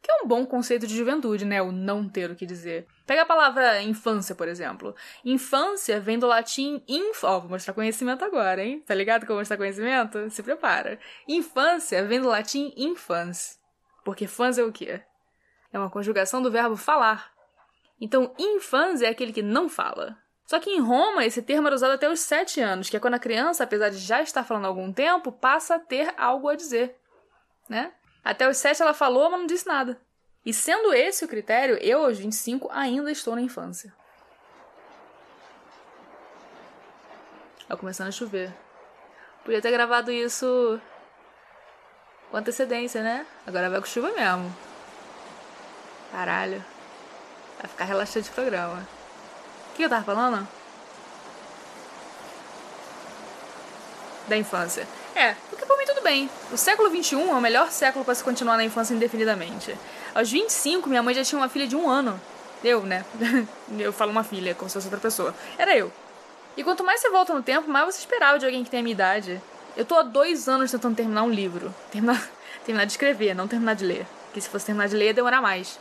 Que 0.00 0.12
é 0.12 0.22
um 0.22 0.28
bom 0.28 0.46
conceito 0.46 0.86
de 0.86 0.96
juventude, 0.96 1.44
né? 1.44 1.60
O 1.60 1.72
não 1.72 2.08
ter 2.08 2.30
o 2.30 2.36
que 2.36 2.46
dizer. 2.46 2.86
Pega 3.04 3.22
a 3.22 3.26
palavra 3.26 3.82
infância, 3.82 4.36
por 4.36 4.46
exemplo. 4.46 4.94
Infância 5.24 5.98
vem 5.98 6.16
do 6.16 6.28
latim 6.28 6.80
inf... 6.86 7.24
Ó, 7.24 7.36
oh, 7.36 7.40
vou 7.40 7.50
mostrar 7.50 7.74
conhecimento 7.74 8.24
agora, 8.24 8.62
hein? 8.62 8.80
Tá 8.86 8.94
ligado 8.94 9.26
que 9.26 9.32
eu 9.32 9.34
vou 9.34 9.40
mostrar 9.40 9.56
conhecimento? 9.56 10.30
Se 10.30 10.44
prepara. 10.44 11.00
Infância 11.26 12.04
vem 12.04 12.20
do 12.20 12.28
latim 12.28 12.72
infans. 12.76 13.58
Porque 14.04 14.28
fans 14.28 14.58
é 14.58 14.62
o 14.62 14.70
quê? 14.70 15.00
É 15.72 15.78
uma 15.78 15.90
conjugação 15.90 16.40
do 16.40 16.52
verbo 16.52 16.76
falar. 16.76 17.32
Então, 18.00 18.32
infans 18.38 19.02
é 19.02 19.08
aquele 19.08 19.32
que 19.32 19.42
não 19.42 19.68
fala. 19.68 20.16
Só 20.46 20.60
que 20.60 20.70
em 20.70 20.80
Roma, 20.80 21.24
esse 21.24 21.42
termo 21.42 21.66
era 21.66 21.74
usado 21.74 21.94
até 21.94 22.08
os 22.08 22.20
sete 22.20 22.60
anos, 22.60 22.88
que 22.88 22.96
é 22.96 23.00
quando 23.00 23.14
a 23.14 23.18
criança, 23.18 23.64
apesar 23.64 23.88
de 23.88 23.98
já 23.98 24.22
estar 24.22 24.44
falando 24.44 24.64
há 24.64 24.68
algum 24.68 24.92
tempo, 24.92 25.32
passa 25.32 25.74
a 25.74 25.78
ter 25.80 26.14
algo 26.16 26.48
a 26.48 26.54
dizer. 26.54 26.96
Né? 27.68 27.92
Até 28.24 28.48
os 28.48 28.56
sete 28.56 28.80
ela 28.80 28.94
falou, 28.94 29.28
mas 29.28 29.40
não 29.40 29.46
disse 29.46 29.66
nada. 29.66 30.00
E 30.44 30.54
sendo 30.54 30.94
esse 30.94 31.24
o 31.24 31.28
critério, 31.28 31.76
eu 31.82 32.04
aos 32.04 32.18
25 32.18 32.68
ainda 32.70 33.10
estou 33.10 33.34
na 33.34 33.42
infância. 33.42 33.92
Tá 37.66 37.76
começando 37.76 38.08
a 38.08 38.12
chover. 38.12 38.54
Podia 39.44 39.60
ter 39.60 39.72
gravado 39.72 40.12
isso 40.12 40.80
com 42.30 42.36
antecedência, 42.36 43.02
né? 43.02 43.26
Agora 43.44 43.68
vai 43.68 43.80
com 43.80 43.86
chuva 43.86 44.12
mesmo. 44.12 44.56
Caralho. 46.12 46.64
Vai 47.58 47.68
ficar 47.68 47.84
relaxante 47.86 48.30
o 48.30 48.32
programa 48.32 48.95
que 49.76 49.84
eu 49.84 49.88
tava 49.88 50.04
falando? 50.04 50.46
Da 54.28 54.36
infância. 54.36 54.86
É, 55.14 55.34
porque 55.48 55.64
por 55.64 55.78
mim 55.78 55.84
tudo 55.86 56.02
bem. 56.02 56.28
O 56.52 56.56
século 56.56 56.90
XXI 56.90 57.14
é 57.14 57.32
o 57.32 57.40
melhor 57.40 57.70
século 57.70 58.04
para 58.04 58.14
se 58.14 58.22
continuar 58.22 58.56
na 58.56 58.64
infância 58.64 58.94
indefinidamente. 58.94 59.76
Aos 60.14 60.30
25, 60.30 60.88
minha 60.88 61.02
mãe 61.02 61.14
já 61.14 61.24
tinha 61.24 61.38
uma 61.38 61.48
filha 61.48 61.66
de 61.66 61.76
um 61.76 61.88
ano. 61.88 62.20
Eu, 62.62 62.82
né? 62.82 63.04
eu 63.78 63.92
falo 63.92 64.10
uma 64.10 64.24
filha, 64.24 64.54
como 64.54 64.68
se 64.68 64.74
fosse 64.74 64.86
outra 64.86 65.00
pessoa. 65.00 65.34
Era 65.56 65.76
eu. 65.76 65.92
E 66.56 66.64
quanto 66.64 66.82
mais 66.82 67.00
você 67.00 67.10
volta 67.10 67.34
no 67.34 67.42
tempo, 67.42 67.70
mais 67.70 67.94
você 67.94 68.00
esperava 68.00 68.38
de 68.38 68.46
alguém 68.46 68.64
que 68.64 68.70
tem 68.70 68.80
a 68.80 68.82
minha 68.82 68.94
idade. 68.94 69.40
Eu 69.76 69.84
tô 69.84 69.94
há 69.94 70.02
dois 70.02 70.48
anos 70.48 70.70
tentando 70.70 70.96
terminar 70.96 71.22
um 71.22 71.30
livro. 71.30 71.74
Terminar, 71.90 72.28
terminar 72.64 72.86
de 72.86 72.92
escrever, 72.92 73.34
não 73.34 73.46
terminar 73.46 73.74
de 73.74 73.84
ler. 73.84 74.06
Porque 74.26 74.40
se 74.40 74.48
fosse 74.48 74.66
terminar 74.66 74.88
de 74.88 74.96
ler, 74.96 75.06
ia 75.06 75.14
demorar 75.14 75.40
mais. 75.40 75.78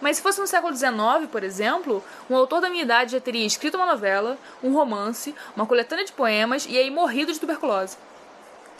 Mas 0.00 0.16
se 0.16 0.22
fosse 0.22 0.40
no 0.40 0.46
século 0.46 0.74
XIX, 0.74 1.28
por 1.30 1.42
exemplo, 1.42 2.04
um 2.30 2.36
autor 2.36 2.60
da 2.60 2.70
minha 2.70 2.84
idade 2.84 3.12
já 3.12 3.20
teria 3.20 3.44
escrito 3.44 3.76
uma 3.76 3.86
novela, 3.86 4.38
um 4.62 4.72
romance, 4.72 5.34
uma 5.56 5.66
coletânea 5.66 6.04
de 6.04 6.12
poemas 6.12 6.66
e 6.68 6.78
aí 6.78 6.90
morrido 6.90 7.32
de 7.32 7.40
tuberculose. 7.40 7.96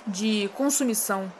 De 0.06 0.48
consumição. 0.54 1.30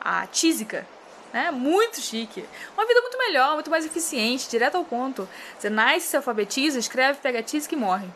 A 0.00 0.26
tísica. 0.26 0.86
Né? 1.32 1.50
Muito 1.50 2.00
chique. 2.00 2.46
Uma 2.76 2.86
vida 2.86 3.00
muito 3.00 3.18
melhor, 3.18 3.54
muito 3.54 3.70
mais 3.70 3.84
eficiente, 3.84 4.48
direto 4.48 4.76
ao 4.76 4.84
ponto. 4.84 5.28
Você 5.58 5.68
nasce, 5.68 6.06
se 6.06 6.16
alfabetiza, 6.16 6.78
escreve, 6.78 7.18
pega 7.20 7.42
tísica 7.42 7.74
e 7.74 7.78
morre. 7.78 8.06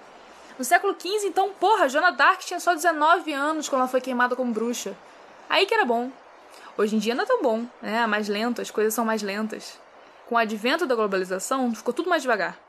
No 0.57 0.65
século 0.65 0.95
XV, 0.99 1.27
então, 1.27 1.51
porra, 1.51 1.89
Joana 1.89 2.13
Dark 2.13 2.41
tinha 2.41 2.61
só 2.61 2.75
19 2.75 3.33
anos 3.33 3.69
quando 3.69 3.81
ela 3.81 3.91
foi 3.91 4.01
queimada 4.01 4.37
como 4.37 4.53
bruxa. 4.53 4.97
Aí 5.49 5.67
que 5.67 5.75
era 5.75 5.85
bom. 5.85 6.11
Hoje 6.77 6.95
em 6.95 6.99
dia 6.99 7.15
não 7.15 7.25
é 7.25 7.27
tão 7.27 7.43
bom, 7.43 7.65
né? 7.83 8.07
Mais 8.07 8.29
lento, 8.29 8.61
as 8.61 8.71
coisas 8.71 8.95
são 8.95 9.05
mais 9.05 9.23
lentas. 9.23 9.79
Com 10.29 10.35
o 10.35 10.39
advento 10.39 10.87
da 10.87 10.95
globalização, 10.95 11.75
ficou 11.75 11.95
tudo 11.95 12.11
mais 12.11 12.21
devagar. 12.21 12.61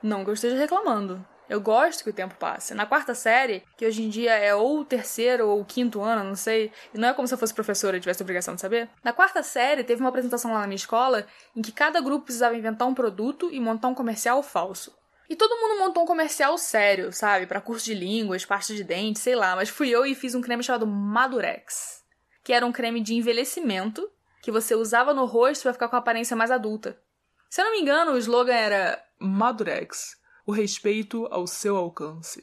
Não 0.00 0.22
que 0.22 0.30
eu 0.30 0.34
esteja 0.34 0.56
reclamando. 0.56 1.26
Eu 1.48 1.60
gosto 1.60 2.04
que 2.04 2.10
o 2.10 2.12
tempo 2.12 2.36
passe. 2.36 2.72
Na 2.72 2.86
quarta 2.86 3.16
série, 3.16 3.64
que 3.76 3.84
hoje 3.84 4.04
em 4.04 4.08
dia 4.08 4.34
é 4.34 4.54
ou 4.54 4.78
o 4.78 4.84
terceiro 4.84 5.48
ou 5.48 5.60
o 5.60 5.64
quinto 5.64 6.00
ano, 6.00 6.22
não 6.22 6.36
sei, 6.36 6.70
e 6.94 6.98
não 6.98 7.08
é 7.08 7.14
como 7.14 7.26
se 7.26 7.34
eu 7.34 7.38
fosse 7.38 7.52
professora 7.52 7.96
e 7.96 8.00
tivesse 8.00 8.22
obrigação 8.22 8.54
de 8.54 8.60
saber. 8.60 8.88
Na 9.02 9.12
quarta 9.12 9.42
série, 9.42 9.82
teve 9.82 10.00
uma 10.00 10.10
apresentação 10.10 10.52
lá 10.52 10.60
na 10.60 10.68
minha 10.68 10.76
escola 10.76 11.26
em 11.56 11.60
que 11.60 11.72
cada 11.72 12.00
grupo 12.00 12.26
precisava 12.26 12.56
inventar 12.56 12.86
um 12.86 12.94
produto 12.94 13.50
e 13.50 13.58
montar 13.58 13.88
um 13.88 13.94
comercial 13.94 14.40
falso. 14.40 14.96
E 15.28 15.34
todo 15.34 15.56
mundo 15.56 15.80
montou 15.80 16.04
um 16.04 16.06
comercial 16.06 16.56
sério, 16.56 17.12
sabe? 17.12 17.44
Para 17.44 17.60
curso 17.60 17.86
de 17.86 17.94
línguas, 17.94 18.44
pasta 18.44 18.72
de 18.72 18.84
dente, 18.84 19.18
sei 19.18 19.34
lá. 19.34 19.56
Mas 19.56 19.68
fui 19.68 19.90
eu 19.90 20.06
e 20.06 20.14
fiz 20.14 20.36
um 20.36 20.40
creme 20.40 20.62
chamado 20.62 20.86
Madurex, 20.86 22.04
que 22.44 22.52
era 22.52 22.64
um 22.64 22.70
creme 22.70 23.00
de 23.00 23.14
envelhecimento 23.14 24.08
que 24.42 24.50
você 24.50 24.74
usava 24.74 25.14
no 25.14 25.24
rosto 25.24 25.62
para 25.62 25.72
ficar 25.72 25.88
com 25.88 25.96
a 25.96 26.00
aparência 26.00 26.36
mais 26.36 26.50
adulta. 26.50 27.00
Se 27.48 27.60
eu 27.60 27.64
não 27.64 27.72
me 27.72 27.80
engano, 27.80 28.12
o 28.12 28.18
slogan 28.18 28.52
era 28.52 29.02
Madurex, 29.18 30.16
o 30.44 30.50
respeito 30.50 31.28
ao 31.30 31.46
seu 31.46 31.76
alcance. 31.76 32.42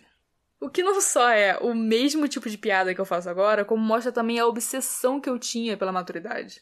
O 0.61 0.69
que 0.69 0.81
não 0.81 0.99
só 1.01 1.29
é 1.29 1.57
o 1.57 1.75
mesmo 1.75 2.27
tipo 2.27 2.49
de 2.49 2.57
piada 2.57 2.95
que 2.95 3.01
eu 3.01 3.05
faço 3.05 3.29
agora, 3.29 3.65
como 3.65 3.83
mostra 3.83 4.11
também 4.11 4.39
a 4.39 4.47
obsessão 4.47 5.19
que 5.19 5.29
eu 5.29 5.37
tinha 5.37 5.77
pela 5.77 5.91
maturidade. 5.91 6.61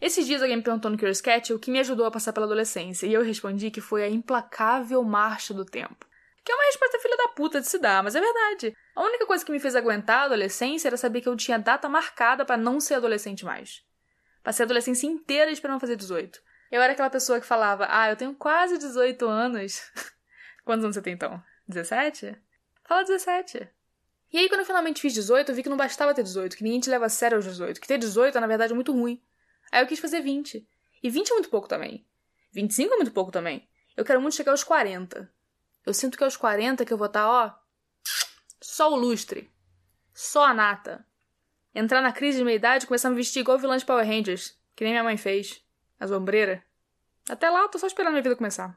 Esses 0.00 0.26
dias 0.26 0.40
alguém 0.42 0.56
me 0.56 0.62
perguntou 0.62 0.90
no 0.90 0.96
Curious 0.96 1.20
Cat 1.20 1.52
o 1.52 1.58
que 1.58 1.70
me 1.70 1.78
ajudou 1.78 2.06
a 2.06 2.10
passar 2.10 2.32
pela 2.32 2.46
adolescência, 2.46 3.06
e 3.06 3.12
eu 3.12 3.22
respondi 3.22 3.70
que 3.70 3.80
foi 3.80 4.02
a 4.02 4.08
implacável 4.08 5.02
marcha 5.04 5.52
do 5.52 5.64
tempo. 5.64 6.06
Que 6.44 6.50
é 6.50 6.54
uma 6.54 6.64
resposta 6.64 6.98
filha 6.98 7.16
da 7.16 7.28
puta 7.28 7.60
de 7.60 7.68
se 7.68 7.78
dar, 7.78 8.02
mas 8.02 8.16
é 8.16 8.20
verdade. 8.20 8.74
A 8.96 9.02
única 9.04 9.26
coisa 9.26 9.44
que 9.44 9.52
me 9.52 9.60
fez 9.60 9.76
aguentar 9.76 10.22
a 10.22 10.24
adolescência 10.24 10.88
era 10.88 10.96
saber 10.96 11.20
que 11.20 11.28
eu 11.28 11.36
tinha 11.36 11.58
data 11.58 11.88
marcada 11.88 12.44
para 12.44 12.56
não 12.56 12.80
ser 12.80 12.94
adolescente 12.94 13.44
mais. 13.44 13.82
Passei 14.42 14.64
a 14.64 14.66
adolescência 14.66 15.06
inteira 15.06 15.50
esperando 15.50 15.80
fazer 15.80 15.96
18. 15.96 16.40
Eu 16.70 16.80
era 16.80 16.92
aquela 16.92 17.10
pessoa 17.10 17.40
que 17.40 17.46
falava, 17.46 17.86
ah, 17.88 18.10
eu 18.10 18.16
tenho 18.16 18.34
quase 18.34 18.78
18 18.78 19.26
anos. 19.28 19.82
Quantos 20.64 20.84
anos 20.84 20.96
você 20.96 21.02
tem 21.02 21.12
então? 21.14 21.42
17? 21.68 22.36
Fala 22.84 23.04
17. 23.04 23.68
E 24.32 24.38
aí, 24.38 24.48
quando 24.48 24.60
eu 24.60 24.66
finalmente 24.66 25.00
fiz 25.00 25.12
18, 25.12 25.50
eu 25.50 25.54
vi 25.54 25.62
que 25.62 25.68
não 25.68 25.76
bastava 25.76 26.14
ter 26.14 26.22
18, 26.22 26.56
que 26.56 26.64
ninguém 26.64 26.80
te 26.80 26.88
leva 26.88 27.04
a 27.04 27.08
sério 27.10 27.36
aos 27.36 27.44
18, 27.44 27.78
que 27.80 27.86
ter 27.86 27.98
18 27.98 28.36
é, 28.36 28.40
na 28.40 28.46
verdade, 28.46 28.72
muito 28.72 28.92
ruim. 28.92 29.22
Aí 29.70 29.82
eu 29.82 29.86
quis 29.86 29.98
fazer 29.98 30.22
20. 30.22 30.66
E 31.02 31.10
20 31.10 31.30
é 31.30 31.34
muito 31.34 31.50
pouco 31.50 31.68
também. 31.68 32.06
25 32.52 32.94
é 32.94 32.96
muito 32.96 33.12
pouco 33.12 33.30
também. 33.30 33.68
Eu 33.96 34.04
quero 34.04 34.20
muito 34.20 34.36
chegar 34.36 34.52
aos 34.52 34.64
40. 34.64 35.30
Eu 35.84 35.92
sinto 35.92 36.16
que 36.16 36.24
aos 36.24 36.36
40 36.36 36.84
que 36.84 36.92
eu 36.92 36.96
vou 36.96 37.08
estar, 37.08 37.28
ó, 37.28 37.54
só 38.60 38.90
o 38.90 38.96
lustre. 38.96 39.52
Só 40.14 40.44
a 40.44 40.54
nata. 40.54 41.04
Entrar 41.74 42.02
na 42.02 42.12
crise 42.12 42.38
de 42.38 42.44
meia-idade 42.44 42.84
e 42.84 42.86
começar 42.86 43.08
a 43.08 43.10
me 43.10 43.16
vestir 43.16 43.40
igual 43.40 43.58
vilã 43.58 43.76
de 43.76 43.84
Power 43.84 44.06
Rangers, 44.06 44.58
que 44.76 44.84
nem 44.84 44.92
minha 44.92 45.04
mãe 45.04 45.16
fez. 45.16 45.62
As 45.98 46.10
ombreiras. 46.10 46.60
Até 47.28 47.48
lá 47.48 47.60
eu 47.60 47.68
tô 47.68 47.78
só 47.78 47.86
esperando 47.86 48.12
minha 48.12 48.22
vida 48.22 48.36
começar. 48.36 48.76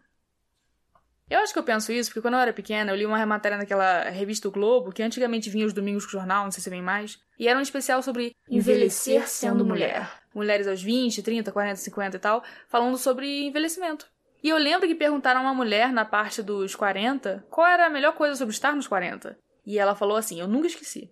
Eu 1.27 1.39
acho 1.39 1.51
que 1.51 1.57
eu 1.57 1.63
penso 1.63 1.91
isso 1.91 2.09
porque 2.09 2.21
quando 2.21 2.35
eu 2.35 2.39
era 2.39 2.53
pequena 2.53 2.91
eu 2.91 2.95
li 2.95 3.05
uma 3.05 3.25
matéria 3.25 3.57
naquela 3.57 4.09
revista 4.09 4.47
o 4.47 4.51
Globo, 4.51 4.91
que 4.91 5.01
antigamente 5.01 5.49
vinha 5.49 5.65
os 5.65 5.73
domingos 5.73 6.05
com 6.05 6.09
o 6.09 6.11
jornal, 6.11 6.43
não 6.43 6.51
sei 6.51 6.61
se 6.61 6.69
vem 6.69 6.83
mais, 6.83 7.19
e 7.39 7.47
era 7.47 7.57
um 7.57 7.63
especial 7.63 8.03
sobre 8.03 8.35
envelhecer 8.47 9.27
sendo 9.27 9.65
mulher. 9.65 10.21
Mulheres 10.35 10.67
aos 10.67 10.83
20, 10.83 11.23
30, 11.23 11.51
40, 11.51 11.75
50 11.77 12.15
e 12.15 12.19
tal, 12.19 12.43
falando 12.67 12.97
sobre 12.97 13.45
envelhecimento. 13.45 14.07
E 14.43 14.49
eu 14.49 14.57
lembro 14.57 14.87
que 14.87 14.93
perguntaram 14.93 15.39
a 15.39 15.43
uma 15.43 15.53
mulher 15.55 15.91
na 15.91 16.05
parte 16.05 16.43
dos 16.43 16.75
40 16.75 17.43
qual 17.49 17.65
era 17.65 17.87
a 17.87 17.89
melhor 17.89 18.13
coisa 18.13 18.35
sobre 18.35 18.53
estar 18.53 18.75
nos 18.75 18.87
40. 18.87 19.35
E 19.65 19.79
ela 19.79 19.95
falou 19.95 20.15
assim: 20.15 20.39
Eu 20.39 20.47
nunca 20.47 20.67
esqueci. 20.67 21.11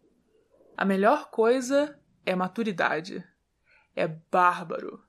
A 0.75 0.85
melhor 0.85 1.29
coisa 1.29 1.99
é 2.25 2.35
maturidade. 2.35 3.23
É 3.95 4.07
bárbaro. 4.07 5.03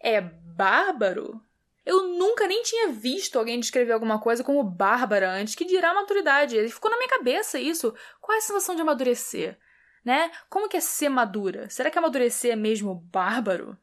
É 0.00 0.20
bárbaro? 0.20 1.40
Eu 1.84 2.08
nunca 2.08 2.46
nem 2.46 2.62
tinha 2.62 2.92
visto 2.92 3.38
alguém 3.38 3.58
descrever 3.58 3.92
alguma 3.92 4.20
coisa 4.20 4.44
como 4.44 4.62
bárbara 4.62 5.30
antes, 5.32 5.54
que 5.54 5.64
dirá 5.64 5.92
maturidade. 5.92 6.56
Ele 6.56 6.68
ficou 6.68 6.90
na 6.90 6.96
minha 6.96 7.08
cabeça 7.08 7.58
isso. 7.58 7.94
Qual 8.20 8.34
é 8.34 8.38
a 8.38 8.42
sensação 8.42 8.74
de 8.74 8.82
amadurecer? 8.82 9.58
Né? 10.04 10.30
Como 10.48 10.68
que 10.68 10.76
é 10.76 10.80
ser 10.80 11.08
madura? 11.08 11.68
Será 11.70 11.90
que 11.90 11.98
amadurecer 11.98 12.52
é 12.52 12.56
mesmo 12.56 12.94
bárbaro? 12.94 13.76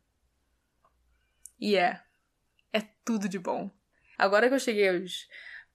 E 1.60 1.76
é. 1.76 2.02
É 2.72 2.82
tudo 3.04 3.28
de 3.28 3.40
bom. 3.40 3.70
Agora 4.18 4.48
que 4.48 4.56
eu 4.56 4.60
cheguei 4.60 4.90
aos. 4.90 5.28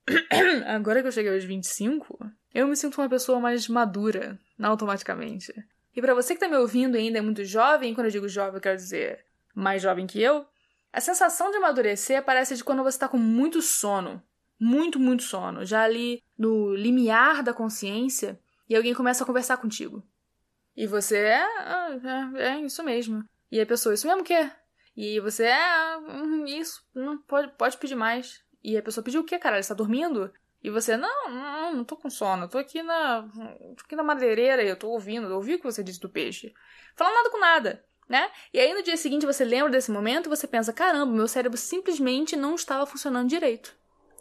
Agora 0.67 1.03
que 1.03 1.09
eu 1.09 1.13
cheguei 1.13 1.33
aos 1.33 1.45
25, 1.45 2.19
eu 2.55 2.67
me 2.67 2.77
sinto 2.77 3.01
uma 3.01 3.09
pessoa 3.09 3.41
mais 3.41 3.69
madura, 3.69 4.39
automaticamente. 4.63 5.53
E 5.95 6.01
para 6.01 6.15
você 6.15 6.35
que 6.35 6.41
tá 6.41 6.49
me 6.49 6.57
ouvindo 6.57 6.97
e 6.97 7.01
ainda 7.01 7.19
é 7.19 7.23
muito 7.23 7.45
jovem, 7.45 7.95
quando 7.95 8.07
eu 8.07 8.13
digo 8.13 8.29
jovem, 8.29 8.57
eu 8.57 8.61
quero 8.61 8.77
dizer 8.77 9.25
mais 9.55 9.81
jovem 9.81 10.07
que 10.07 10.21
eu, 10.21 10.47
a 10.93 11.01
sensação 11.01 11.51
de 11.51 11.57
amadurecer 11.57 12.23
parece 12.25 12.57
de 12.57 12.65
quando 12.65 12.83
você 12.83 12.97
está 12.97 13.09
com 13.09 13.19
muito 13.19 13.61
sono. 13.63 14.23
Muito, 14.59 14.99
muito 14.99 15.23
sono. 15.23 15.65
Já 15.65 15.83
ali 15.83 16.23
no 16.39 16.75
limiar 16.75 17.43
da 17.43 17.53
consciência 17.53 18.39
e 18.69 18.77
alguém 18.77 18.95
começa 18.95 19.25
a 19.25 19.27
conversar 19.27 19.57
contigo. 19.57 20.03
E 20.77 20.87
você 20.87 21.17
é. 21.17 21.47
É, 22.37 22.43
é 22.49 22.61
isso 22.61 22.83
mesmo. 22.83 23.25
E 23.51 23.61
a 23.61 23.67
pessoa, 23.67 23.95
isso 23.95 24.07
mesmo 24.07 24.23
o 24.23 24.25
quê? 24.25 24.51
E 24.97 25.21
você 25.21 25.45
é. 25.45 25.97
Hum, 25.99 26.45
isso, 26.47 26.85
não 26.95 27.19
pode, 27.19 27.53
pode 27.57 27.77
pedir 27.77 27.95
mais. 27.95 28.43
E 28.63 28.77
a 28.77 28.83
pessoa 28.83 29.05
pediu 29.05 29.21
o 29.21 29.25
quê, 29.25 29.39
cara? 29.39 29.57
Você 29.57 29.61
está 29.61 29.75
dormindo? 29.75 30.33
E 30.65 30.71
você, 30.71 30.97
não, 30.97 31.31
não, 31.31 31.75
não 31.75 31.85
tô 31.85 31.95
com 31.95 32.11
sono, 32.11 32.49
tô 32.49 32.59
aqui 32.59 32.83
na. 32.83 33.23
tô 33.77 33.85
aqui 33.85 33.95
na 33.95 34.03
madeireira 34.03 34.65
eu 34.65 34.77
tô 34.77 34.89
ouvindo, 34.89 35.29
eu 35.29 35.37
ouvi 35.37 35.55
o 35.55 35.59
que 35.59 35.65
você 35.65 35.85
disse 35.85 36.01
do 36.01 36.09
peixe. 36.09 36.53
Falando 36.97 37.15
nada 37.15 37.31
com 37.31 37.39
nada 37.39 37.85
né? 38.09 38.31
E 38.53 38.61
aí 38.61 38.73
no 38.75 38.83
dia 38.83 38.97
seguinte 38.97 39.27
você 39.27 39.45
lembra 39.45 39.71
desse 39.71 39.91
momento 39.91 40.27
e 40.27 40.29
você 40.29 40.47
pensa: 40.47 40.73
caramba, 40.73 41.13
meu 41.13 41.29
cérebro 41.29 41.59
simplesmente 41.59 42.37
não 42.37 42.55
estava 42.55 42.87
funcionando 42.87 43.29
direito. 43.29 43.75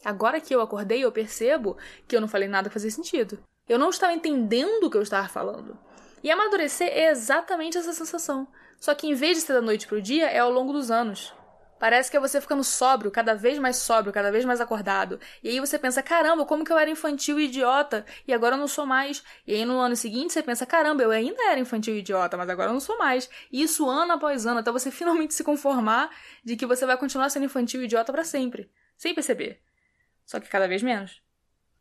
Agora 0.04 0.42
que 0.42 0.54
eu 0.54 0.62
acordei, 0.62 1.04
eu 1.04 1.12
percebo 1.12 1.78
que 2.08 2.16
eu 2.16 2.22
não 2.22 2.28
falei 2.28 2.48
nada 2.48 2.70
que 2.70 2.74
fazia 2.74 2.92
sentido. 2.92 3.40
Eu 3.68 3.80
não 3.80 3.90
estava 3.90 4.14
entendendo 4.14 4.86
o 4.86 4.90
que 4.90 4.98
eu 4.98 5.02
estava 5.02 5.30
falando. 5.30 5.78
E 6.22 6.30
amadurecer 6.30 6.88
é 6.88 7.10
exatamente 7.10 7.78
essa 7.78 7.94
sensação. 7.94 8.48
Só 8.78 8.94
que 8.94 9.08
em 9.08 9.14
vez 9.14 9.38
de 9.38 9.44
ser 9.44 9.54
da 9.54 9.62
noite 9.62 9.88
pro 9.88 10.02
dia, 10.02 10.28
é 10.28 10.40
ao 10.40 10.52
longo 10.52 10.74
dos 10.74 10.92
anos. 10.92 11.34
Parece 11.84 12.10
que 12.10 12.16
é 12.16 12.20
você 12.22 12.40
ficando 12.40 12.64
sóbrio, 12.64 13.12
cada 13.12 13.36
vez 13.36 13.60
mais 13.60 13.76
sóbrio, 13.76 14.14
cada 14.14 14.32
vez 14.32 14.46
mais 14.46 14.62
acordado. 14.62 15.20
E 15.44 15.50
aí 15.50 15.60
você 15.60 15.78
pensa, 15.78 16.02
caramba, 16.02 16.46
como 16.46 16.64
que 16.64 16.72
eu 16.72 16.78
era 16.78 16.90
infantil 16.90 17.38
e 17.38 17.44
idiota 17.44 18.06
e 18.26 18.34
agora 18.34 18.56
eu 18.56 18.58
não 18.58 18.70
sou 18.70 18.86
mais. 18.86 19.22
E 19.46 19.54
aí 19.54 19.66
no 19.66 19.78
ano 19.78 19.94
seguinte 19.94 20.32
você 20.32 20.42
pensa, 20.42 20.66
caramba, 20.66 21.04
eu 21.04 21.12
ainda 21.12 21.44
era 21.44 21.60
infantil 21.60 21.94
e 21.94 22.00
idiota, 22.00 22.38
mas 22.38 22.50
agora 22.50 22.70
eu 22.70 22.74
não 22.74 22.80
sou 22.80 22.98
mais. 22.98 23.30
E 23.52 23.62
isso 23.62 23.90
ano 23.90 24.14
após 24.14 24.46
ano, 24.46 24.62
até 24.62 24.72
você 24.72 24.90
finalmente 24.96 25.34
se 25.34 25.44
conformar 25.44 26.10
de 26.42 26.56
que 26.56 26.66
você 26.66 26.86
vai 26.86 26.96
continuar 26.96 27.30
sendo 27.30 27.48
infantil 27.48 27.82
e 27.82 27.84
idiota 27.84 28.14
para 28.14 28.24
sempre. 28.24 28.72
Sem 28.96 29.14
perceber. 29.14 29.60
Só 30.26 30.40
que 30.40 30.48
cada 30.48 30.70
vez 30.70 30.82
menos. 30.82 31.22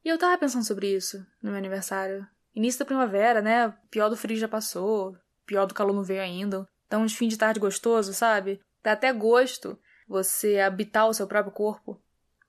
E 0.04 0.08
eu 0.08 0.18
tava 0.18 0.36
pensando 0.36 0.64
sobre 0.64 0.92
isso 0.92 1.24
no 1.40 1.50
meu 1.50 1.58
aniversário. 1.58 2.26
Início 2.56 2.80
da 2.80 2.86
primavera, 2.86 3.40
né? 3.40 3.72
Pior 3.88 4.08
do 4.08 4.16
frio 4.16 4.36
já 4.36 4.48
passou. 4.48 5.16
Pior 5.46 5.64
do 5.64 5.74
calor 5.74 5.94
não 5.94 6.02
veio 6.02 6.22
ainda. 6.22 6.68
Então, 6.88 7.04
uns 7.04 7.14
fim 7.14 7.28
de 7.28 7.38
tarde 7.38 7.60
gostoso, 7.60 8.12
sabe? 8.12 8.60
Dá 8.82 8.92
até 8.94 9.12
gosto 9.12 9.78
você 10.08 10.60
habitar 10.60 11.08
o 11.08 11.14
seu 11.14 11.26
próprio 11.26 11.52
corpo, 11.52 12.00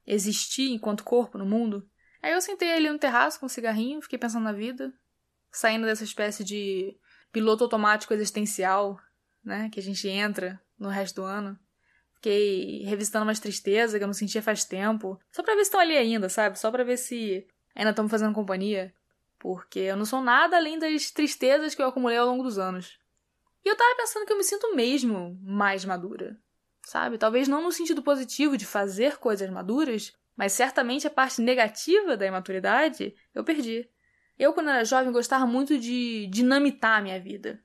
existir 0.05 0.71
enquanto 0.71 1.03
corpo 1.03 1.37
no 1.37 1.45
mundo. 1.45 1.87
Aí 2.21 2.31
eu 2.31 2.41
sentei 2.41 2.71
ali 2.71 2.89
no 2.89 2.99
terraço 2.99 3.39
com 3.39 3.45
um 3.45 3.49
cigarrinho, 3.49 4.01
fiquei 4.01 4.17
pensando 4.17 4.43
na 4.43 4.53
vida, 4.53 4.93
saindo 5.51 5.85
dessa 5.85 6.03
espécie 6.03 6.43
de 6.43 6.97
piloto 7.31 7.63
automático 7.63 8.13
existencial, 8.13 8.99
né, 9.43 9.69
que 9.71 9.79
a 9.79 9.83
gente 9.83 10.07
entra 10.07 10.61
no 10.77 10.89
resto 10.89 11.21
do 11.21 11.25
ano. 11.25 11.59
Fiquei 12.15 12.83
revisitando 12.83 13.25
umas 13.25 13.39
tristezas 13.39 13.97
que 13.97 14.03
eu 14.03 14.07
não 14.07 14.13
sentia 14.13 14.41
faz 14.41 14.63
tempo, 14.63 15.19
só 15.31 15.43
pra 15.43 15.55
ver 15.55 15.61
se 15.61 15.67
estão 15.67 15.79
ali 15.81 15.97
ainda, 15.97 16.29
sabe? 16.29 16.57
Só 16.57 16.71
pra 16.71 16.83
ver 16.83 16.95
se 16.95 17.45
ainda 17.75 17.89
estão 17.89 18.05
me 18.05 18.09
fazendo 18.09 18.33
companhia. 18.33 18.93
Porque 19.37 19.79
eu 19.79 19.97
não 19.97 20.05
sou 20.05 20.21
nada 20.21 20.55
além 20.55 20.79
das 20.79 21.11
tristezas 21.11 21.75
que 21.75 21.81
eu 21.81 21.87
acumulei 21.87 22.17
ao 22.17 22.25
longo 22.25 22.43
dos 22.43 22.57
anos. 22.57 22.97
E 23.65 23.67
eu 23.67 23.75
tava 23.75 23.97
pensando 23.97 24.25
que 24.25 24.31
eu 24.31 24.37
me 24.37 24.43
sinto 24.43 24.73
mesmo 24.73 25.37
mais 25.43 25.83
madura 25.83 26.37
sabe? 26.83 27.17
Talvez 27.17 27.47
não 27.47 27.63
no 27.63 27.71
sentido 27.71 28.01
positivo 28.01 28.57
de 28.57 28.65
fazer 28.65 29.17
coisas 29.17 29.49
maduras, 29.49 30.13
mas 30.35 30.53
certamente 30.53 31.07
a 31.07 31.11
parte 31.11 31.41
negativa 31.41 32.17
da 32.17 32.25
imaturidade 32.25 33.15
eu 33.33 33.43
perdi. 33.43 33.89
Eu, 34.37 34.53
quando 34.53 34.69
era 34.69 34.83
jovem, 34.83 35.11
gostava 35.11 35.45
muito 35.45 35.77
de 35.77 36.27
dinamitar 36.27 36.99
a 36.99 37.01
minha 37.01 37.19
vida. 37.19 37.61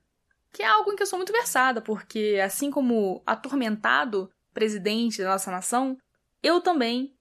Que 0.51 0.63
é 0.63 0.67
algo 0.67 0.91
em 0.91 0.95
que 0.95 1.03
eu 1.03 1.07
sou 1.07 1.17
muito 1.17 1.33
versada, 1.33 1.81
porque 1.81 2.39
assim 2.43 2.71
como 2.71 3.21
atormentado 3.25 4.31
presidente 4.53 5.21
da 5.21 5.29
nossa 5.29 5.51
nação, 5.51 5.97
eu 6.41 6.61
também 6.61 7.15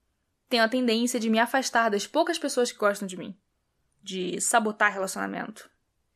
tenho 0.49 0.65
a 0.65 0.69
tendência 0.69 1.21
de 1.21 1.29
me 1.29 1.39
afastar 1.39 1.91
das 1.91 2.07
poucas 2.07 2.39
pessoas 2.39 2.73
que 2.73 2.79
gostam 2.79 3.07
de 3.07 3.17
mim. 3.17 3.37
De 4.03 4.41
sabotar 4.41 4.93
relacionamento. 4.93 5.69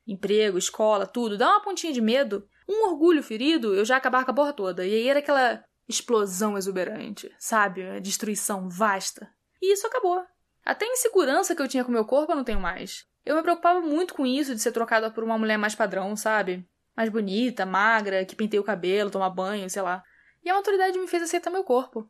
Emprego, 0.07 0.59
escola, 0.59 1.07
tudo. 1.07 1.37
Dá 1.37 1.49
uma 1.51 1.63
pontinha 1.63 1.93
de 1.93 2.01
medo, 2.01 2.49
um 2.69 2.89
orgulho 2.89 3.23
ferido, 3.23 3.75
eu 3.75 3.85
já 3.85 3.97
acabar 3.97 4.25
com 4.25 4.31
a 4.31 4.35
porra 4.35 4.53
toda. 4.53 4.87
E 4.87 4.95
aí 4.95 5.09
era 5.09 5.19
aquela 5.19 5.63
explosão 5.89 6.57
exuberante, 6.57 7.35
sabe? 7.39 7.87
A 7.87 7.99
destruição 7.99 8.69
vasta. 8.69 9.29
E 9.61 9.73
isso 9.73 9.87
acabou. 9.87 10.25
Até 10.65 10.85
a 10.85 10.93
insegurança 10.93 11.55
que 11.55 11.63
eu 11.63 11.69
tinha 11.69 11.85
com 11.85 11.93
meu 11.93 12.05
corpo 12.05 12.33
eu 12.33 12.37
não 12.37 12.45
tenho 12.45 12.61
mais. 12.61 13.07
Eu 13.25 13.37
me 13.37 13.43
preocupava 13.43 13.81
muito 13.81 14.15
com 14.15 14.27
isso 14.27 14.55
de 14.55 14.61
ser 14.61 14.73
trocada 14.73 15.11
por 15.11 15.23
uma 15.23 15.39
mulher 15.39 15.57
mais 15.57 15.75
padrão, 15.75 16.17
sabe? 16.17 16.69
Mais 16.97 17.09
bonita, 17.09 17.65
magra, 17.65 18.25
que 18.25 18.37
penteia 18.37 18.61
o 18.61 18.65
cabelo, 18.65 19.11
toma 19.11 19.31
banho, 19.31 19.69
sei 19.71 19.83
lá. 19.83 20.03
E 20.45 20.51
a 20.51 20.55
maturidade 20.55 20.99
me 20.99 21.07
fez 21.07 21.23
aceitar 21.23 21.51
meu 21.51 21.65
corpo. 21.65 22.09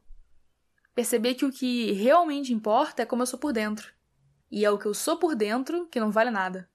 Perceber 0.95 1.35
que 1.35 1.45
o 1.45 1.53
que 1.53 1.93
realmente 1.93 2.53
importa 2.53 3.03
é 3.03 3.07
como 3.07 3.23
eu 3.23 3.27
sou 3.27 3.39
por 3.39 3.53
dentro. 3.53 3.93
E 4.51 4.65
é 4.65 4.71
o 4.71 4.79
que 4.79 4.87
eu 4.87 4.95
sou 4.95 5.19
por 5.19 5.35
dentro 5.35 5.87
que 5.89 6.01
não 6.01 6.11
vale 6.11 6.31
nada. 6.31 6.69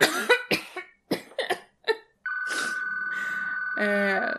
é... 3.78 4.34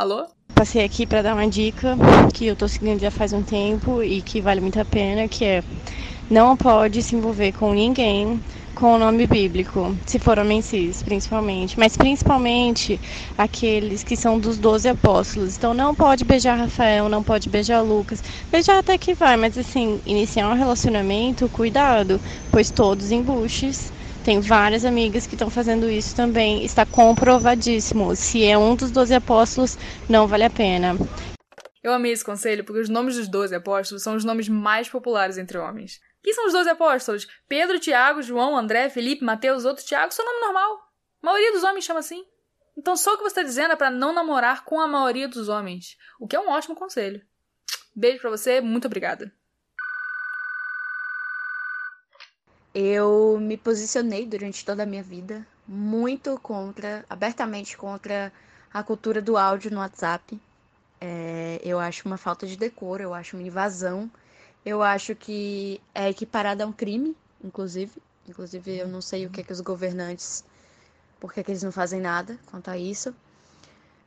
Alô? 0.00 0.24
Passei 0.54 0.82
aqui 0.82 1.06
para 1.06 1.20
dar 1.20 1.34
uma 1.34 1.46
dica 1.46 1.94
que 2.32 2.46
eu 2.46 2.56
tô 2.56 2.66
seguindo 2.66 2.98
já 2.98 3.10
faz 3.10 3.34
um 3.34 3.42
tempo 3.42 4.02
e 4.02 4.22
que 4.22 4.40
vale 4.40 4.58
muito 4.58 4.80
a 4.80 4.84
pena, 4.86 5.28
que 5.28 5.44
é 5.44 5.62
não 6.30 6.56
pode 6.56 7.02
se 7.02 7.14
envolver 7.14 7.52
com 7.52 7.74
ninguém 7.74 8.40
com 8.74 8.94
o 8.94 8.98
nome 8.98 9.26
bíblico, 9.26 9.94
se 10.06 10.18
for 10.18 10.38
homens 10.38 10.64
cis, 10.64 11.02
principalmente, 11.02 11.78
mas 11.78 11.98
principalmente 11.98 12.98
aqueles 13.36 14.02
que 14.02 14.16
são 14.16 14.38
dos 14.38 14.56
doze 14.56 14.88
apóstolos. 14.88 15.58
Então 15.58 15.74
não 15.74 15.94
pode 15.94 16.24
beijar 16.24 16.56
Rafael, 16.56 17.06
não 17.06 17.22
pode 17.22 17.50
beijar 17.50 17.82
Lucas. 17.82 18.22
Beijar 18.50 18.78
até 18.78 18.96
que 18.96 19.12
vai, 19.12 19.36
mas 19.36 19.58
assim, 19.58 20.00
iniciar 20.06 20.48
um 20.48 20.54
relacionamento, 20.54 21.46
cuidado, 21.50 22.18
pois 22.50 22.70
todos 22.70 23.12
embuches. 23.12 23.92
Tem 24.24 24.38
várias 24.40 24.84
amigas 24.84 25.26
que 25.26 25.34
estão 25.34 25.48
fazendo 25.48 25.88
isso 25.88 26.14
também. 26.14 26.62
Está 26.62 26.84
comprovadíssimo. 26.84 28.14
Se 28.14 28.44
é 28.44 28.56
um 28.56 28.76
dos 28.76 28.90
doze 28.90 29.14
apóstolos, 29.14 29.78
não 30.08 30.26
vale 30.26 30.44
a 30.44 30.50
pena. 30.50 30.94
Eu 31.82 31.94
amei 31.94 32.12
esse 32.12 32.24
conselho 32.24 32.62
porque 32.62 32.80
os 32.80 32.90
nomes 32.90 33.16
dos 33.16 33.28
doze 33.28 33.54
apóstolos 33.54 34.02
são 34.02 34.14
os 34.14 34.24
nomes 34.24 34.48
mais 34.48 34.88
populares 34.88 35.38
entre 35.38 35.56
homens. 35.56 36.00
Quem 36.22 36.34
são 36.34 36.46
os 36.46 36.52
doze 36.52 36.68
apóstolos? 36.68 37.26
Pedro, 37.48 37.80
Tiago, 37.80 38.20
João, 38.20 38.54
André, 38.54 38.90
Felipe, 38.90 39.24
Mateus, 39.24 39.64
outro 39.64 39.84
Tiago, 39.84 40.12
seu 40.12 40.24
nome 40.24 40.40
normal. 40.40 40.78
A 41.22 41.26
maioria 41.26 41.52
dos 41.52 41.64
homens 41.64 41.86
chama 41.86 42.00
assim. 42.00 42.22
Então 42.76 42.94
só 42.96 43.14
o 43.14 43.16
que 43.16 43.22
você 43.22 43.28
está 43.28 43.42
dizendo 43.42 43.72
é 43.72 43.76
para 43.76 43.90
não 43.90 44.12
namorar 44.12 44.64
com 44.64 44.78
a 44.78 44.86
maioria 44.86 45.28
dos 45.28 45.48
homens. 45.48 45.96
O 46.20 46.28
que 46.28 46.36
é 46.36 46.40
um 46.40 46.50
ótimo 46.50 46.74
conselho. 46.74 47.22
Beijo 47.96 48.20
para 48.20 48.30
você, 48.30 48.60
muito 48.60 48.86
obrigada. 48.86 49.32
Eu 52.74 53.38
me 53.40 53.56
posicionei 53.56 54.26
durante 54.26 54.64
toda 54.64 54.84
a 54.84 54.86
minha 54.86 55.02
vida 55.02 55.46
muito 55.66 56.38
contra, 56.40 57.04
abertamente 57.08 57.76
contra 57.76 58.32
a 58.72 58.82
cultura 58.82 59.20
do 59.20 59.36
áudio 59.36 59.70
no 59.70 59.78
WhatsApp. 59.78 60.40
É, 61.00 61.60
eu 61.64 61.78
acho 61.78 62.06
uma 62.06 62.16
falta 62.16 62.46
de 62.46 62.56
decoro, 62.56 63.02
eu 63.02 63.14
acho 63.14 63.36
uma 63.36 63.46
invasão 63.46 64.10
eu 64.64 64.82
acho 64.82 65.14
que 65.14 65.80
é 65.94 66.08
equiparada 66.08 66.64
a 66.64 66.66
um 66.66 66.72
crime, 66.72 67.16
inclusive. 67.42 67.92
Inclusive, 68.28 68.78
eu 68.78 68.88
não 68.88 69.00
sei 69.00 69.26
o 69.26 69.30
que 69.30 69.40
é 69.40 69.44
que 69.44 69.52
os 69.52 69.60
governantes, 69.60 70.44
por 71.18 71.32
que, 71.32 71.40
eles 71.40 71.62
não 71.62 71.72
fazem 71.72 72.00
nada 72.00 72.38
quanto 72.46 72.70
a 72.70 72.76
isso. 72.76 73.14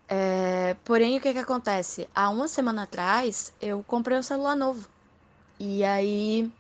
É, 0.08 0.75
porém, 0.86 1.17
o 1.17 1.22
que, 1.22 1.34
que 1.34 1.39
acontece? 1.39 2.08
Há 2.13 2.29
uma 2.29 2.48
semana 2.48 2.84
atrás, 2.84 3.51
eu 3.62 3.84
comprei 3.84 4.17
um 4.17 4.24
celular 4.24 4.55
novo. 4.55 4.88
E 5.60 5.84
aí, 5.84 6.51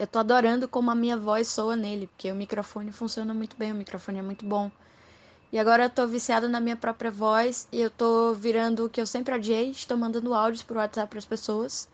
eu 0.00 0.06
tô 0.08 0.18
adorando 0.18 0.66
como 0.68 0.90
a 0.90 0.94
minha 0.96 1.16
voz 1.16 1.48
soa 1.48 1.76
nele, 1.76 2.08
porque 2.08 2.32
o 2.32 2.34
microfone 2.34 2.90
funciona 2.90 3.34
muito 3.34 3.56
bem, 3.56 3.72
o 3.72 3.74
microfone 3.76 4.18
é 4.18 4.22
muito 4.22 4.44
bom. 4.46 4.72
E 5.52 5.58
agora 5.58 5.84
eu 5.84 5.90
tô 5.90 6.06
viciada 6.08 6.48
na 6.48 6.60
minha 6.60 6.76
própria 6.76 7.10
voz 7.10 7.68
e 7.72 7.80
eu 7.80 7.90
tô 7.90 8.34
virando 8.34 8.86
o 8.86 8.90
que 8.90 9.00
eu 9.00 9.06
sempre 9.06 9.34
adiei, 9.34 9.70
estou 9.70 9.98
mandando 9.98 10.34
áudios 10.34 10.62
pro 10.62 10.78
WhatsApp 10.78 11.10
para 11.10 11.18
as 11.18 11.26
pessoas. 11.26 11.88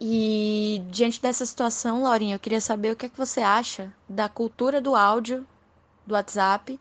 E 0.00 0.82
diante 0.90 1.22
dessa 1.22 1.46
situação, 1.46 2.02
Laurinha, 2.02 2.36
eu 2.36 2.40
queria 2.40 2.60
saber 2.60 2.92
o 2.92 2.96
que 2.96 3.06
é 3.06 3.08
que 3.08 3.18
você 3.18 3.40
acha 3.40 3.92
da 4.08 4.28
cultura 4.28 4.80
do 4.80 4.96
áudio 4.96 5.46
do 6.06 6.14
WhatsApp, 6.14 6.80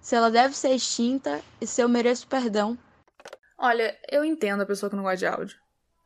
se 0.00 0.16
ela 0.16 0.30
deve 0.30 0.56
ser 0.56 0.70
extinta 0.74 1.42
e 1.60 1.66
se 1.66 1.82
eu 1.82 1.88
mereço 1.88 2.26
perdão. 2.28 2.78
Olha, 3.58 3.96
eu 4.10 4.24
entendo 4.24 4.62
a 4.62 4.66
pessoa 4.66 4.90
que 4.90 4.96
não 4.96 5.02
gosta 5.04 5.18
de 5.18 5.26
áudio. 5.26 5.58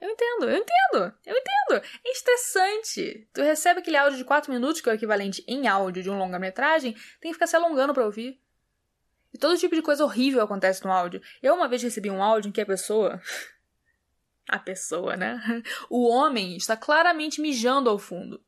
Eu 0.02 0.10
entendo, 0.10 0.50
eu 0.50 0.56
entendo, 0.56 1.14
eu 1.24 1.36
entendo. 1.36 1.84
É 2.04 2.10
estressante. 2.10 3.28
Tu 3.32 3.40
recebe 3.40 3.78
aquele 3.78 3.96
áudio 3.96 4.18
de 4.18 4.24
4 4.24 4.52
minutos, 4.52 4.80
que 4.80 4.88
é 4.88 4.92
o 4.92 4.96
equivalente 4.96 5.44
em 5.46 5.68
áudio 5.68 6.02
de 6.02 6.10
um 6.10 6.18
longa-metragem, 6.18 6.94
tem 7.20 7.30
que 7.30 7.34
ficar 7.34 7.46
se 7.46 7.54
alongando 7.54 7.94
para 7.94 8.04
ouvir. 8.04 8.42
E 9.32 9.38
todo 9.38 9.56
tipo 9.56 9.76
de 9.76 9.80
coisa 9.80 10.02
horrível 10.02 10.42
acontece 10.42 10.84
no 10.84 10.90
áudio. 10.90 11.22
Eu 11.40 11.54
uma 11.54 11.68
vez 11.68 11.84
recebi 11.84 12.10
um 12.10 12.20
áudio 12.20 12.48
em 12.48 12.52
que 12.52 12.60
a 12.60 12.66
pessoa 12.66 13.22
a 14.48 14.58
pessoa, 14.58 15.16
né? 15.16 15.40
O 15.88 16.08
homem 16.08 16.56
está 16.56 16.76
claramente 16.76 17.40
mijando 17.40 17.88
ao 17.88 17.96
fundo. 17.96 18.42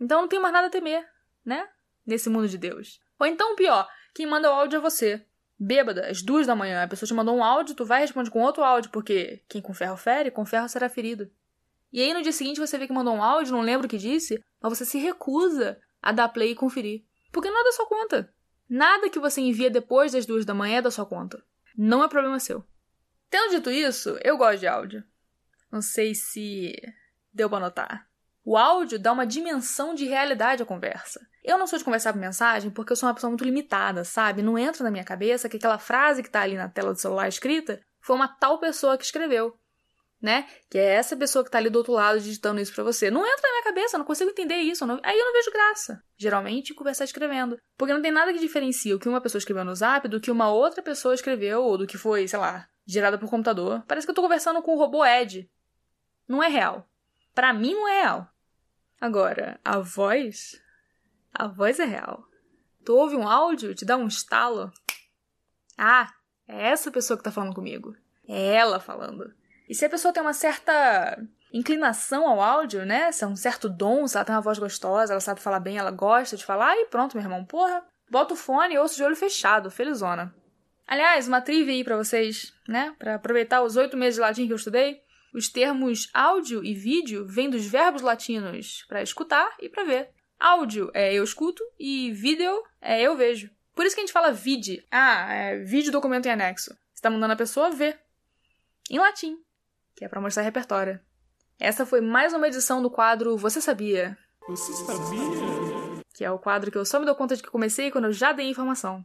Então 0.00 0.22
não 0.22 0.28
tem 0.28 0.40
mais 0.40 0.52
nada 0.52 0.66
a 0.66 0.70
temer, 0.70 1.08
né? 1.44 1.68
Nesse 2.04 2.28
mundo 2.28 2.48
de 2.48 2.58
Deus. 2.58 3.00
Ou 3.20 3.26
então, 3.28 3.54
pior, 3.54 3.88
quem 4.12 4.26
manda 4.26 4.50
o 4.50 4.52
áudio 4.52 4.78
é 4.78 4.80
você. 4.80 5.24
Bêbada, 5.64 6.08
às 6.08 6.20
duas 6.22 6.44
da 6.44 6.56
manhã, 6.56 6.82
a 6.82 6.88
pessoa 6.88 7.06
te 7.06 7.14
mandou 7.14 7.36
um 7.36 7.44
áudio, 7.44 7.76
tu 7.76 7.84
vai 7.84 7.98
e 7.98 8.00
responde 8.00 8.28
com 8.32 8.42
outro 8.42 8.64
áudio, 8.64 8.90
porque 8.90 9.44
quem 9.48 9.62
com 9.62 9.72
ferro 9.72 9.96
fere, 9.96 10.28
com 10.28 10.44
ferro 10.44 10.68
será 10.68 10.88
ferido. 10.88 11.30
E 11.92 12.02
aí 12.02 12.12
no 12.12 12.20
dia 12.20 12.32
seguinte 12.32 12.58
você 12.58 12.76
vê 12.76 12.84
que 12.84 12.92
mandou 12.92 13.14
um 13.14 13.22
áudio, 13.22 13.52
não 13.52 13.60
lembra 13.60 13.86
o 13.86 13.88
que 13.88 13.96
disse, 13.96 14.42
mas 14.60 14.76
você 14.76 14.84
se 14.84 14.98
recusa 14.98 15.80
a 16.02 16.10
dar 16.10 16.30
play 16.30 16.50
e 16.50 16.56
conferir. 16.56 17.04
Porque 17.30 17.48
não 17.48 17.60
é 17.60 17.64
da 17.64 17.70
sua 17.70 17.86
conta. 17.86 18.34
Nada 18.68 19.08
que 19.08 19.20
você 19.20 19.40
envia 19.40 19.70
depois 19.70 20.10
das 20.10 20.26
duas 20.26 20.44
da 20.44 20.52
manhã 20.52 20.78
é 20.78 20.82
da 20.82 20.90
sua 20.90 21.06
conta. 21.06 21.40
Não 21.78 22.02
é 22.02 22.08
problema 22.08 22.40
seu. 22.40 22.66
Tendo 23.30 23.52
dito 23.52 23.70
isso, 23.70 24.18
eu 24.24 24.36
gosto 24.36 24.58
de 24.58 24.66
áudio. 24.66 25.04
Não 25.70 25.80
sei 25.80 26.12
se 26.12 26.74
deu 27.32 27.48
pra 27.48 27.60
notar. 27.60 28.10
O 28.44 28.56
áudio 28.56 28.98
dá 28.98 29.12
uma 29.12 29.26
dimensão 29.26 29.94
de 29.94 30.04
realidade 30.04 30.62
à 30.62 30.66
conversa. 30.66 31.20
Eu 31.44 31.58
não 31.58 31.66
sou 31.66 31.78
de 31.78 31.84
conversar 31.84 32.12
por 32.12 32.18
mensagem 32.18 32.70
porque 32.70 32.92
eu 32.92 32.96
sou 32.96 33.08
uma 33.08 33.14
pessoa 33.14 33.30
muito 33.30 33.44
limitada, 33.44 34.04
sabe? 34.04 34.42
Não 34.42 34.58
entra 34.58 34.82
na 34.82 34.90
minha 34.90 35.04
cabeça 35.04 35.48
que 35.48 35.56
aquela 35.56 35.78
frase 35.78 36.22
que 36.22 36.30
tá 36.30 36.40
ali 36.40 36.56
na 36.56 36.68
tela 36.68 36.92
do 36.92 36.98
celular 36.98 37.28
escrita 37.28 37.80
foi 38.00 38.16
uma 38.16 38.28
tal 38.28 38.58
pessoa 38.58 38.98
que 38.98 39.04
escreveu, 39.04 39.56
né? 40.20 40.46
Que 40.68 40.78
é 40.78 40.94
essa 40.94 41.16
pessoa 41.16 41.44
que 41.44 41.50
tá 41.50 41.58
ali 41.58 41.70
do 41.70 41.76
outro 41.76 41.92
lado 41.92 42.20
digitando 42.20 42.60
isso 42.60 42.74
para 42.74 42.82
você. 42.82 43.10
Não 43.10 43.24
entra 43.24 43.42
na 43.42 43.50
minha 43.50 43.64
cabeça, 43.64 43.96
eu 43.96 43.98
não 43.98 44.06
consigo 44.06 44.30
entender 44.30 44.56
isso. 44.56 44.82
Eu 44.82 44.88
não... 44.88 45.00
Aí 45.04 45.16
eu 45.16 45.24
não 45.24 45.32
vejo 45.32 45.52
graça, 45.52 46.02
geralmente, 46.16 46.74
conversar 46.74 47.04
escrevendo. 47.04 47.56
Porque 47.76 47.94
não 47.94 48.02
tem 48.02 48.10
nada 48.10 48.32
que 48.32 48.40
diferencia 48.40 48.94
o 48.94 48.98
que 48.98 49.08
uma 49.08 49.20
pessoa 49.20 49.38
escreveu 49.38 49.64
no 49.64 49.74
zap 49.74 50.08
do 50.08 50.20
que 50.20 50.32
uma 50.32 50.50
outra 50.50 50.82
pessoa 50.82 51.14
escreveu 51.14 51.62
ou 51.62 51.78
do 51.78 51.86
que 51.86 51.96
foi, 51.96 52.26
sei 52.26 52.40
lá, 52.40 52.66
gerada 52.86 53.18
por 53.18 53.30
computador. 53.30 53.84
Parece 53.86 54.06
que 54.06 54.10
eu 54.10 54.14
tô 54.14 54.22
conversando 54.22 54.60
com 54.62 54.74
o 54.74 54.78
robô 54.78 55.04
Ed, 55.04 55.48
não 56.28 56.42
é 56.42 56.48
real. 56.48 56.88
Para 57.34 57.52
mim 57.52 57.74
não 57.74 57.88
é 57.88 58.02
real. 58.02 58.31
Agora, 59.02 59.58
a 59.64 59.80
voz, 59.80 60.62
a 61.34 61.48
voz 61.48 61.80
é 61.80 61.84
real. 61.84 62.24
Tu 62.84 62.94
ouve 62.94 63.16
um 63.16 63.26
áudio, 63.26 63.74
te 63.74 63.84
dá 63.84 63.96
um 63.96 64.06
estalo. 64.06 64.70
Ah, 65.76 66.08
é 66.46 66.68
essa 66.68 66.88
pessoa 66.88 67.16
que 67.16 67.24
tá 67.24 67.32
falando 67.32 67.52
comigo. 67.52 67.96
É 68.28 68.54
ela 68.54 68.78
falando. 68.78 69.34
E 69.68 69.74
se 69.74 69.84
a 69.84 69.90
pessoa 69.90 70.14
tem 70.14 70.22
uma 70.22 70.32
certa 70.32 71.20
inclinação 71.52 72.28
ao 72.28 72.40
áudio, 72.40 72.86
né? 72.86 73.10
Se 73.10 73.24
é 73.24 73.26
um 73.26 73.34
certo 73.34 73.68
dom, 73.68 74.06
se 74.06 74.16
ela 74.16 74.24
tem 74.24 74.36
uma 74.36 74.40
voz 74.40 74.60
gostosa, 74.60 75.12
ela 75.12 75.20
sabe 75.20 75.40
falar 75.40 75.58
bem, 75.58 75.78
ela 75.78 75.90
gosta 75.90 76.36
de 76.36 76.44
falar, 76.44 76.76
e 76.76 76.86
pronto, 76.86 77.16
meu 77.16 77.24
irmão, 77.24 77.44
porra. 77.44 77.84
Bota 78.08 78.34
o 78.34 78.36
fone 78.36 78.74
e 78.74 78.78
ouço 78.78 78.94
de 78.94 79.02
olho 79.02 79.16
fechado, 79.16 79.68
felizona. 79.68 80.32
Aliás, 80.86 81.26
uma 81.26 81.40
trivia 81.40 81.74
aí 81.74 81.82
pra 81.82 81.96
vocês, 81.96 82.54
né? 82.68 82.94
Pra 83.00 83.16
aproveitar 83.16 83.62
os 83.62 83.74
oito 83.74 83.96
meses 83.96 84.14
de 84.14 84.20
latim 84.20 84.46
que 84.46 84.52
eu 84.52 84.56
estudei. 84.56 85.01
Os 85.32 85.48
termos 85.48 86.10
áudio 86.12 86.62
e 86.62 86.74
vídeo 86.74 87.26
vêm 87.26 87.48
dos 87.48 87.64
verbos 87.64 88.02
latinos 88.02 88.84
para 88.86 89.02
escutar 89.02 89.50
e 89.58 89.68
para 89.68 89.84
ver. 89.84 90.10
Áudio 90.38 90.90
é 90.92 91.14
eu 91.14 91.24
escuto 91.24 91.62
e 91.78 92.12
vídeo 92.12 92.62
é 92.80 93.00
eu 93.00 93.16
vejo. 93.16 93.50
Por 93.74 93.86
isso 93.86 93.94
que 93.94 94.02
a 94.02 94.04
gente 94.04 94.12
fala 94.12 94.32
vide. 94.32 94.86
Ah, 94.90 95.32
é 95.32 95.58
vídeo 95.60 95.90
documento 95.90 96.26
em 96.26 96.30
anexo. 96.30 96.70
Você 96.70 96.96
está 96.96 97.08
mandando 97.08 97.32
a 97.32 97.36
pessoa 97.36 97.70
ver. 97.70 97.98
Em 98.90 98.98
latim, 98.98 99.38
que 99.96 100.04
é 100.04 100.08
para 100.08 100.20
mostrar 100.20 100.42
repertório. 100.42 101.00
Essa 101.58 101.86
foi 101.86 102.00
mais 102.00 102.34
uma 102.34 102.48
edição 102.48 102.82
do 102.82 102.90
quadro 102.90 103.36
Você 103.36 103.60
Sabia? 103.60 104.18
Você 104.48 104.72
sabia? 104.72 106.02
Que 106.14 106.24
é 106.24 106.30
o 106.30 106.38
quadro 106.38 106.70
que 106.70 106.76
eu 106.76 106.84
só 106.84 106.98
me 106.98 107.06
dou 107.06 107.14
conta 107.14 107.36
de 107.36 107.42
que 107.42 107.48
comecei 107.48 107.90
quando 107.90 108.06
eu 108.06 108.12
já 108.12 108.32
dei 108.32 108.50
informação. 108.50 109.02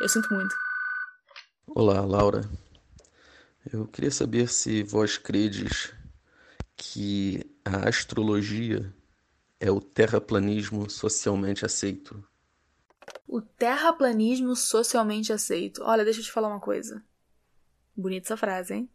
Eu 0.00 0.08
sinto 0.08 0.32
muito. 0.32 0.54
Olá, 1.66 2.02
Laura. 2.02 2.42
Eu 3.70 3.86
queria 3.86 4.10
saber 4.10 4.48
se 4.48 4.82
vós 4.82 5.18
credes 5.18 5.92
que 6.74 7.44
a 7.62 7.88
astrologia 7.88 8.94
é 9.60 9.70
o 9.70 9.78
terraplanismo 9.78 10.88
socialmente 10.88 11.66
aceito. 11.66 12.24
O 13.26 13.42
terraplanismo 13.42 14.56
socialmente 14.56 15.34
aceito. 15.34 15.82
Olha, 15.82 16.04
deixa 16.04 16.20
eu 16.20 16.24
te 16.24 16.32
falar 16.32 16.48
uma 16.48 16.60
coisa. 16.60 17.04
Bonita 17.94 18.28
essa 18.28 18.36
frase, 18.38 18.72
hein? 18.72 18.90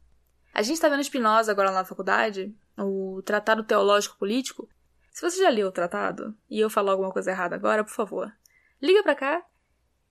A 0.53 0.63
gente 0.63 0.81
tá 0.81 0.89
vendo 0.89 1.03
Spinoza 1.03 1.51
agora 1.51 1.71
na 1.71 1.85
faculdade, 1.85 2.55
o 2.77 3.21
Tratado 3.23 3.63
Teológico 3.63 4.17
Político. 4.17 4.67
Se 5.11 5.21
você 5.21 5.37
já 5.37 5.49
leu 5.49 5.67
o 5.67 5.71
tratado 5.71 6.35
e 6.49 6.59
eu 6.59 6.69
falar 6.69 6.93
alguma 6.93 7.11
coisa 7.11 7.29
errada 7.29 7.55
agora, 7.55 7.83
por 7.83 7.93
favor, 7.93 8.33
liga 8.81 9.03
pra 9.03 9.13
cá 9.13 9.45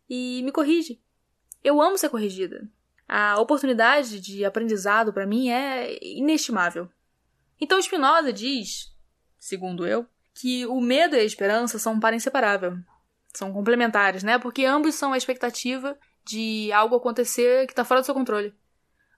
e 0.08 0.40
me 0.44 0.52
corrige. 0.52 1.00
Eu 1.64 1.80
amo 1.80 1.98
ser 1.98 2.10
corrigida. 2.10 2.68
A 3.14 3.38
oportunidade 3.38 4.18
de 4.18 4.42
aprendizado 4.42 5.12
para 5.12 5.26
mim 5.26 5.50
é 5.50 5.98
inestimável. 6.02 6.88
Então 7.60 7.78
Spinoza 7.82 8.32
diz, 8.32 8.90
segundo 9.38 9.86
eu, 9.86 10.06
que 10.34 10.64
o 10.64 10.80
medo 10.80 11.14
e 11.14 11.18
a 11.18 11.22
esperança 11.22 11.78
são 11.78 11.92
um 11.92 12.00
par 12.00 12.14
inseparável. 12.14 12.78
São 13.34 13.52
complementares, 13.52 14.22
né? 14.22 14.38
Porque 14.38 14.64
ambos 14.64 14.94
são 14.94 15.12
a 15.12 15.18
expectativa 15.18 15.94
de 16.24 16.72
algo 16.72 16.96
acontecer 16.96 17.66
que 17.66 17.72
está 17.72 17.84
fora 17.84 18.00
do 18.00 18.04
seu 18.06 18.14
controle. 18.14 18.54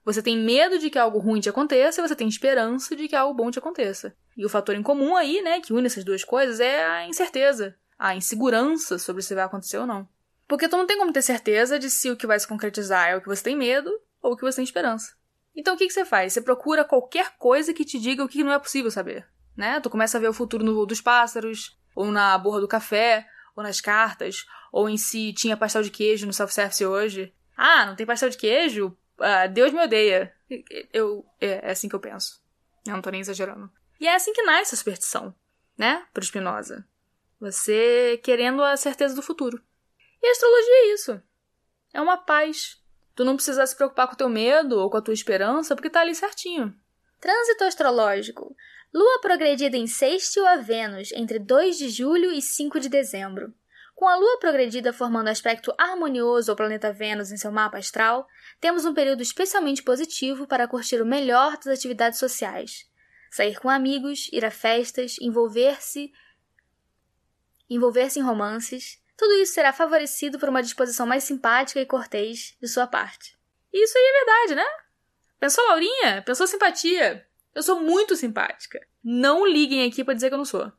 Você 0.03 0.21
tem 0.21 0.37
medo 0.37 0.77
de 0.77 0.89
que 0.89 0.99
algo 0.99 1.17
ruim 1.17 1.39
te 1.39 1.47
aconteça 1.47 2.01
e 2.01 2.05
você 2.05 2.17
tem 2.17 2.27
esperança 2.27 2.97
de 2.97 3.07
que 3.07 3.15
algo 3.15 3.33
bom 3.33 3.49
te 3.49 3.59
aconteça. 3.59 4.13
E 4.35 4.45
o 4.45 4.49
fator 4.49 4.75
em 4.75 4.83
comum 4.83 5.15
aí, 5.15 5.41
né, 5.41 5.61
que 5.61 5.71
une 5.71 5.85
essas 5.85 6.03
duas 6.03 6.25
coisas 6.25 6.59
é 6.59 6.85
a 6.85 7.07
incerteza, 7.07 7.77
a 7.97 8.13
insegurança 8.13 8.99
sobre 8.99 9.21
se 9.21 9.33
vai 9.33 9.45
acontecer 9.45 9.77
ou 9.77 9.87
não. 9.87 10.05
Porque 10.47 10.67
tu 10.67 10.77
não 10.77 10.85
tem 10.85 10.97
como 10.97 11.13
ter 11.13 11.21
certeza 11.21 11.79
de 11.79 11.89
se 11.89 12.09
o 12.09 12.15
que 12.15 12.27
vai 12.27 12.39
se 12.39 12.47
concretizar 12.47 13.09
é 13.09 13.15
o 13.15 13.21
que 13.21 13.27
você 13.27 13.43
tem 13.43 13.55
medo 13.55 13.91
ou 14.21 14.33
o 14.33 14.37
que 14.37 14.43
você 14.43 14.57
tem 14.57 14.63
esperança. 14.63 15.15
Então 15.55 15.75
o 15.75 15.77
que, 15.77 15.87
que 15.87 15.93
você 15.93 16.05
faz? 16.05 16.33
Você 16.33 16.41
procura 16.41 16.83
qualquer 16.83 17.37
coisa 17.37 17.73
que 17.73 17.85
te 17.85 17.99
diga 17.99 18.23
o 18.23 18.27
que 18.27 18.43
não 18.43 18.51
é 18.51 18.59
possível 18.59 18.91
saber. 18.91 19.27
Né? 19.55 19.79
Tu 19.79 19.89
começa 19.89 20.17
a 20.17 20.21
ver 20.21 20.27
o 20.27 20.33
futuro 20.33 20.63
no 20.63 20.75
voo 20.75 20.85
dos 20.85 21.01
pássaros, 21.01 21.77
ou 21.95 22.11
na 22.11 22.37
borra 22.37 22.59
do 22.59 22.67
café, 22.67 23.25
ou 23.55 23.63
nas 23.63 23.79
cartas, 23.79 24.45
ou 24.71 24.89
em 24.89 24.97
se 24.97 25.31
tinha 25.33 25.55
pastel 25.55 25.81
de 25.81 25.89
queijo 25.89 26.27
no 26.27 26.33
self-service 26.33 26.85
hoje. 26.85 27.33
Ah, 27.55 27.85
não 27.85 27.95
tem 27.95 28.05
pastel 28.05 28.29
de 28.29 28.37
queijo? 28.37 28.95
Ah, 29.17 29.47
Deus 29.47 29.71
me 29.71 29.81
odeia. 29.81 30.35
Eu, 30.91 31.25
é, 31.39 31.67
é 31.67 31.71
assim 31.71 31.87
que 31.87 31.95
eu 31.95 31.99
penso. 31.99 32.43
Eu 32.85 32.93
não 32.93 33.01
tô 33.01 33.09
nem 33.09 33.21
exagerando. 33.21 33.71
E 33.99 34.07
é 34.07 34.13
assim 34.13 34.33
que 34.33 34.43
nasce 34.43 34.75
a 34.75 34.77
superstição, 34.77 35.33
né? 35.77 36.05
Pro 36.13 36.23
Spinoza. 36.23 36.85
Você 37.39 38.19
querendo 38.23 38.61
a 38.61 38.75
certeza 38.75 39.15
do 39.15 39.21
futuro. 39.21 39.61
E 40.25 40.27
a 40.27 40.31
astrologia 40.31 40.73
é 40.73 40.93
isso. 40.93 41.21
É 41.93 42.01
uma 42.01 42.17
paz. 42.17 42.81
Tu 43.15 43.23
não 43.23 43.35
precisa 43.35 43.63
se 43.63 43.75
preocupar 43.75 44.07
com 44.07 44.15
o 44.15 44.17
teu 44.17 44.27
medo 44.27 44.79
ou 44.79 44.89
com 44.89 44.97
a 44.97 45.01
tua 45.01 45.13
esperança, 45.13 45.75
porque 45.75 45.87
tá 45.87 46.01
ali 46.01 46.15
certinho. 46.15 46.75
Trânsito 47.21 47.63
astrológico. 47.63 48.55
Lua 48.91 49.21
progredida 49.21 49.77
em 49.77 49.85
sextil 49.85 50.47
a 50.47 50.55
Vênus 50.55 51.11
entre 51.11 51.37
2 51.37 51.77
de 51.77 51.89
julho 51.89 52.31
e 52.31 52.41
5 52.41 52.79
de 52.79 52.89
dezembro. 52.89 53.53
Com 53.93 54.07
a 54.07 54.15
Lua 54.15 54.39
progredida 54.39 54.91
formando 54.91 55.27
aspecto 55.27 55.71
harmonioso 55.77 56.49
ao 56.49 56.57
planeta 56.57 56.91
Vênus 56.91 57.31
em 57.31 57.37
seu 57.37 57.51
mapa 57.51 57.77
astral, 57.77 58.27
temos 58.59 58.83
um 58.83 58.95
período 58.95 59.21
especialmente 59.21 59.83
positivo 59.83 60.47
para 60.47 60.67
curtir 60.67 60.99
o 61.03 61.05
melhor 61.05 61.55
das 61.57 61.67
atividades 61.67 62.17
sociais. 62.17 62.89
Sair 63.29 63.59
com 63.59 63.69
amigos, 63.69 64.27
ir 64.33 64.43
a 64.43 64.49
festas, 64.49 65.17
envolver-se 65.21 66.11
envolver-se 67.69 68.19
em 68.19 68.23
romances, 68.23 68.99
tudo 69.17 69.33
isso 69.35 69.53
será 69.53 69.71
favorecido 69.71 70.37
por 70.37 70.49
uma 70.49 70.61
disposição 70.61 71.05
mais 71.07 71.23
simpática 71.23 71.79
e 71.79 71.85
cortês 71.85 72.55
de 72.61 72.67
sua 72.67 72.85
parte. 72.85 73.37
E 73.71 73.83
isso 73.83 73.97
aí 73.97 74.03
é 74.03 74.25
verdade, 74.25 74.55
né? 74.55 74.85
Pensou 75.39 75.65
Laurinha? 75.67 76.21
Pensou 76.25 76.47
simpatia? 76.47 77.25
Eu 77.53 77.63
sou 77.63 77.79
muito 77.79 78.15
simpática. 78.15 78.85
Não 79.03 79.45
liguem 79.45 79.87
aqui 79.87 80.03
para 80.03 80.13
dizer 80.13 80.29
que 80.29 80.33
eu 80.33 80.39
não 80.39 80.45
sou. 80.45 80.71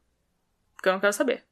Porque 0.74 0.88
eu 0.88 0.92
não 0.92 1.00
quero 1.00 1.12
saber. 1.12 1.44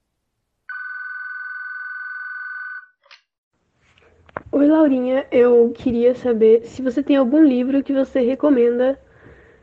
Oi, 4.52 4.66
Laurinha. 4.66 5.26
Eu 5.30 5.72
queria 5.74 6.14
saber 6.14 6.64
se 6.66 6.82
você 6.82 7.02
tem 7.02 7.16
algum 7.16 7.42
livro 7.42 7.82
que 7.82 7.92
você 7.92 8.20
recomenda 8.20 9.00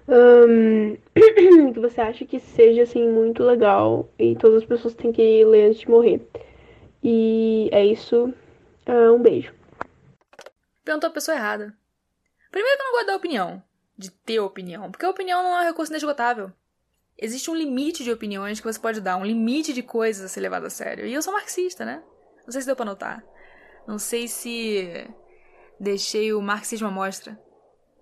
um, 0.08 0.98
que 1.74 1.80
você 1.80 2.02
acha 2.02 2.26
que 2.26 2.40
seja 2.40 2.84
assim 2.84 3.08
muito 3.08 3.44
legal 3.44 4.10
e 4.18 4.36
todas 4.36 4.64
as 4.64 4.68
pessoas 4.68 4.96
têm 4.96 5.12
que 5.12 5.46
ler 5.46 5.70
antes 5.70 5.82
de 5.82 5.90
morrer. 5.90 6.22
E 7.04 7.70
é 7.72 7.86
isso. 7.86 8.34
Uh, 8.88 9.16
um 9.16 9.22
beijo. 9.22 9.54
Perguntou 10.84 11.10
a 11.10 11.14
pessoa 11.14 11.36
errada. 11.36 11.76
Primeiro 12.52 12.78
que 12.78 12.84
eu 12.84 12.86
não 12.86 12.94
gosto 12.94 13.08
da 13.08 13.16
opinião. 13.16 13.64
De 13.98 14.12
ter 14.12 14.40
opinião. 14.40 14.92
Porque 14.92 15.06
a 15.06 15.10
opinião 15.10 15.44
não 15.44 15.58
é 15.58 15.62
um 15.62 15.68
recurso 15.68 15.92
inesgotável. 15.92 16.52
Existe 17.18 17.52
um 17.52 17.56
limite 17.56 18.04
de 18.04 18.12
opiniões 18.12 18.60
que 18.60 18.66
você 18.66 18.80
pode 18.80 19.00
dar, 19.00 19.16
um 19.16 19.26
limite 19.26 19.74
de 19.74 19.84
coisas 19.84 20.26
a 20.26 20.28
ser 20.28 20.40
levado 20.40 20.66
a 20.66 20.70
sério. 20.70 21.06
E 21.06 21.14
eu 21.14 21.22
sou 21.22 21.34
marxista, 21.34 21.86
né? 21.86 22.04
Não 22.46 22.52
sei 22.52 22.62
se 22.62 22.68
deu 22.68 22.76
pra 22.76 22.86
notar. 22.86 23.24
Não 23.88 24.00
sei 24.00 24.28
se 24.28 25.08
deixei 25.80 26.34
o 26.34 26.42
marxismo 26.42 26.88
à 26.88 26.92
mostra. 26.92 27.40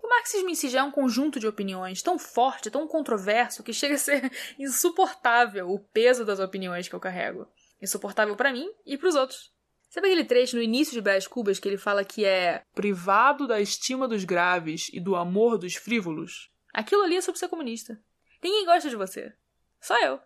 O 0.02 0.08
marxismo 0.08 0.50
em 0.50 0.56
si 0.56 0.70
já 0.70 0.80
é 0.80 0.84
um 0.84 0.92
conjunto 0.92 1.40
de 1.40 1.48
opiniões 1.48 2.02
tão 2.02 2.18
forte, 2.18 2.72
tão 2.72 2.88
controverso, 2.88 3.64
que 3.64 3.74
chega 3.74 3.96
a 3.96 3.98
ser 3.98 4.32
insuportável 4.58 5.70
o 5.70 5.80
peso 5.80 6.24
das 6.26 6.40
opiniões 6.40 6.88
que 6.88 6.96
eu 6.96 7.00
carrego. 7.00 7.48
Insuportável 7.82 8.36
para 8.36 8.52
mim 8.52 8.70
e 8.86 8.98
para 8.98 9.08
os 9.08 9.16
outros. 9.16 9.54
Sabe 9.90 10.08
aquele 10.08 10.26
trecho 10.26 10.56
no 10.56 10.62
início 10.62 10.94
de 10.94 11.02
Brás 11.02 11.26
Cubas 11.26 11.60
que 11.60 11.68
ele 11.68 11.78
fala 11.78 12.06
que 12.06 12.24
é 12.24 12.64
privado 12.76 13.48
da 13.48 13.60
estima 13.60 14.08
dos 14.08 14.24
graves 14.24 14.90
e 14.94 15.00
do 15.00 15.16
amor 15.16 15.58
dos 15.58 15.76
frívolos? 15.76 16.52
Aquilo 16.72 17.02
ali 17.02 17.16
é 17.16 17.22
sobre 17.22 17.40
ser 17.40 17.48
comunista. 17.48 18.00
Ninguém 18.44 18.66
gosta 18.66 18.90
de 18.90 18.96
você. 18.96 19.34
Só 19.82 20.00
eu. 20.04 20.22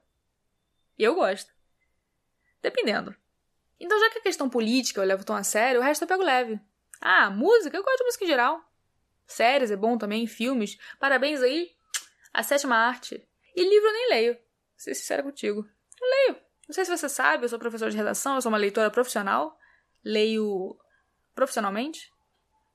E 0.98 1.04
eu 1.04 1.16
gosto. 1.16 1.52
Dependendo. 2.62 3.16
Então, 3.80 4.00
já 4.00 4.10
que 4.10 4.20
a 4.20 4.24
questão 4.24 4.50
política 4.50 5.02
eu 5.02 5.06
levo 5.06 5.24
tão 5.24 5.36
a 5.36 5.44
sério, 5.44 5.80
o 5.80 5.84
resto 5.84 6.04
eu 6.04 6.08
pego 6.08 6.24
leve. 6.24 6.60
Ah, 7.00 7.30
música? 7.30 7.76
Eu 7.76 7.84
gosto 7.84 7.98
de 7.98 8.04
música 8.04 8.24
em 8.26 8.28
geral. 8.28 8.62
Séries 9.26 9.72
é 9.72 9.76
bom 9.76 9.98
também, 9.98 10.28
filmes. 10.28 10.78
Parabéns 11.00 11.42
aí, 11.42 11.72
a 12.34 12.44
sétima 12.44 12.76
arte. 12.76 13.28
E 13.56 13.64
livro 13.64 13.88
eu 13.88 13.94
nem 13.94 14.10
leio. 14.10 14.34
Vou 14.34 14.44
ser 14.78 14.96
sincera 14.96 15.24
contigo. 15.24 15.68
Eu 16.02 16.08
leio. 16.10 16.43
Não 16.74 16.76
sei 16.76 16.86
se 16.86 16.98
você 16.98 17.08
sabe, 17.08 17.46
eu 17.46 17.50
sou 17.50 17.60
professor 17.60 17.92
de 17.92 17.96
redação, 17.96 18.34
eu 18.34 18.42
sou 18.42 18.52
uma 18.52 18.58
leitora 18.58 18.90
profissional. 18.90 19.56
Leio 20.04 20.76
profissionalmente. 21.36 22.12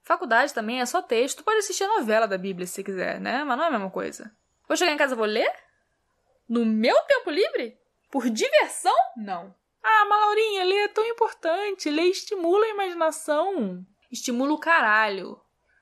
Faculdade 0.05 0.55
também 0.55 0.81
é 0.81 0.87
só 0.87 1.03
texto. 1.03 1.43
Pode 1.43 1.59
assistir 1.59 1.83
a 1.83 1.99
novela 1.99 2.29
da 2.29 2.39
Bíblia 2.39 2.65
se 2.65 2.85
quiser, 2.85 3.21
né? 3.21 3.43
Mas 3.43 3.59
não 3.59 3.65
é 3.65 3.67
a 3.67 3.71
mesma 3.73 3.91
coisa. 3.91 4.33
Vou 4.69 4.77
chegar 4.77 4.93
em 4.93 4.97
casa 4.97 5.15
e 5.15 5.17
vou 5.17 5.27
ler? 5.27 5.53
No 6.49 6.65
meu 6.65 6.95
tempo 7.09 7.29
livre? 7.29 7.77
Por 8.09 8.31
diversão? 8.31 8.95
Não. 9.17 9.53
Ah, 9.83 10.07
mas 10.09 10.21
Laurinha, 10.21 10.65
ler 10.65 10.85
é 10.85 10.89
tão 10.89 11.05
importante. 11.05 11.91
Ler 11.91 12.05
estimula 12.05 12.67
a 12.67 12.71
imaginação. 12.71 13.85
Estimula 14.13 14.53
o 14.53 14.61
caralho. 14.61 15.41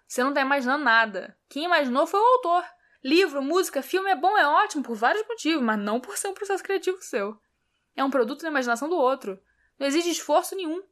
Você 0.09 0.25
não 0.25 0.33
tá 0.33 0.41
imaginando 0.41 0.83
nada. 0.83 1.37
Quem 1.51 1.65
imaginou 1.65 2.07
foi 2.07 2.19
o 2.19 2.25
autor. 2.25 2.65
Livro, 3.05 3.43
música, 3.43 3.83
filme 3.83 4.11
é 4.11 4.17
bom, 4.17 4.39
é 4.39 4.49
ótimo 4.49 4.83
por 4.83 4.97
vários 4.97 5.29
motivos, 5.29 5.63
mas 5.63 5.79
não 5.79 6.01
por 6.01 6.17
ser 6.17 6.29
um 6.29 6.35
processo 6.35 6.65
criativo 6.65 6.97
seu. 7.03 7.39
É 7.97 8.05
um 8.05 8.11
produto 8.11 8.43
da 8.43 8.49
imaginação 8.49 8.89
do 8.89 8.97
outro. 8.97 9.41
Não 9.79 9.87
exige 9.87 10.11
esforço 10.11 10.55
nenhum. 10.55 10.83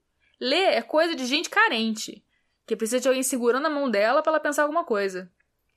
Ler 0.40 0.72
é 0.72 0.82
coisa 0.82 1.14
de 1.14 1.26
gente 1.26 1.50
carente, 1.50 2.24
que 2.66 2.74
precisa 2.74 3.00
de 3.00 3.08
alguém 3.08 3.22
segurando 3.22 3.66
a 3.66 3.70
mão 3.70 3.90
dela 3.90 4.22
para 4.22 4.32
ela 4.32 4.40
pensar 4.40 4.62
alguma 4.62 4.84
coisa. 4.84 5.30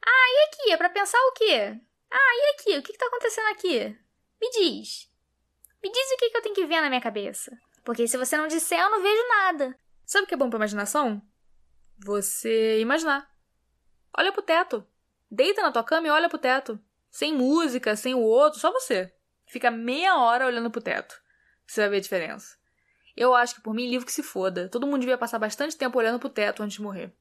Ah, 0.05 0.29
e 0.29 0.47
aqui? 0.47 0.71
É 0.71 0.77
pra 0.77 0.89
pensar 0.89 1.19
o 1.19 1.33
quê? 1.33 1.79
Ah, 2.09 2.35
e 2.35 2.55
aqui? 2.55 2.77
O 2.77 2.81
que, 2.81 2.93
que 2.93 2.97
tá 2.97 3.07
acontecendo 3.07 3.47
aqui? 3.47 3.97
Me 4.41 4.49
diz. 4.51 5.11
Me 5.83 5.91
diz 5.91 6.11
o 6.11 6.17
que, 6.17 6.29
que 6.29 6.37
eu 6.37 6.41
tenho 6.41 6.55
que 6.55 6.65
ver 6.65 6.81
na 6.81 6.89
minha 6.89 7.01
cabeça. 7.01 7.57
Porque 7.83 8.07
se 8.07 8.17
você 8.17 8.37
não 8.37 8.47
disser, 8.47 8.79
eu 8.79 8.89
não 8.89 9.01
vejo 9.01 9.27
nada. 9.27 9.77
Sabe 10.05 10.25
o 10.25 10.27
que 10.27 10.33
é 10.33 10.37
bom 10.37 10.49
pra 10.49 10.57
imaginação? 10.57 11.21
Você 12.05 12.79
imaginar. 12.79 13.29
Olha 14.17 14.31
pro 14.31 14.41
teto. 14.41 14.85
Deita 15.29 15.61
na 15.61 15.71
tua 15.71 15.83
cama 15.83 16.07
e 16.07 16.09
olha 16.09 16.29
pro 16.29 16.37
teto. 16.37 16.79
Sem 17.09 17.33
música, 17.33 17.95
sem 17.95 18.13
o 18.15 18.21
outro, 18.21 18.59
só 18.59 18.71
você. 18.71 19.13
Fica 19.47 19.71
meia 19.71 20.17
hora 20.17 20.45
olhando 20.45 20.69
pro 20.69 20.81
teto. 20.81 21.15
Você 21.65 21.81
vai 21.81 21.89
ver 21.91 21.97
a 21.97 22.01
diferença. 22.01 22.55
Eu 23.15 23.33
acho 23.33 23.55
que 23.55 23.61
por 23.61 23.73
mim, 23.73 23.89
livro 23.89 24.05
que 24.05 24.11
se 24.11 24.21
foda. 24.21 24.67
Todo 24.69 24.85
mundo 24.85 24.99
devia 24.99 25.17
passar 25.17 25.39
bastante 25.39 25.75
tempo 25.75 25.97
olhando 25.97 26.19
pro 26.19 26.29
teto 26.29 26.61
antes 26.61 26.75
de 26.75 26.81
morrer. 26.81 27.11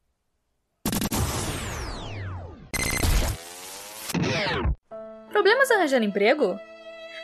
Problemas 5.31 5.71
arranjando 5.71 6.05
emprego? 6.05 6.59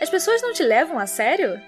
As 0.01 0.09
pessoas 0.09 0.41
não 0.41 0.53
te 0.53 0.63
levam 0.63 0.97
a 0.97 1.05
sério? 1.05 1.61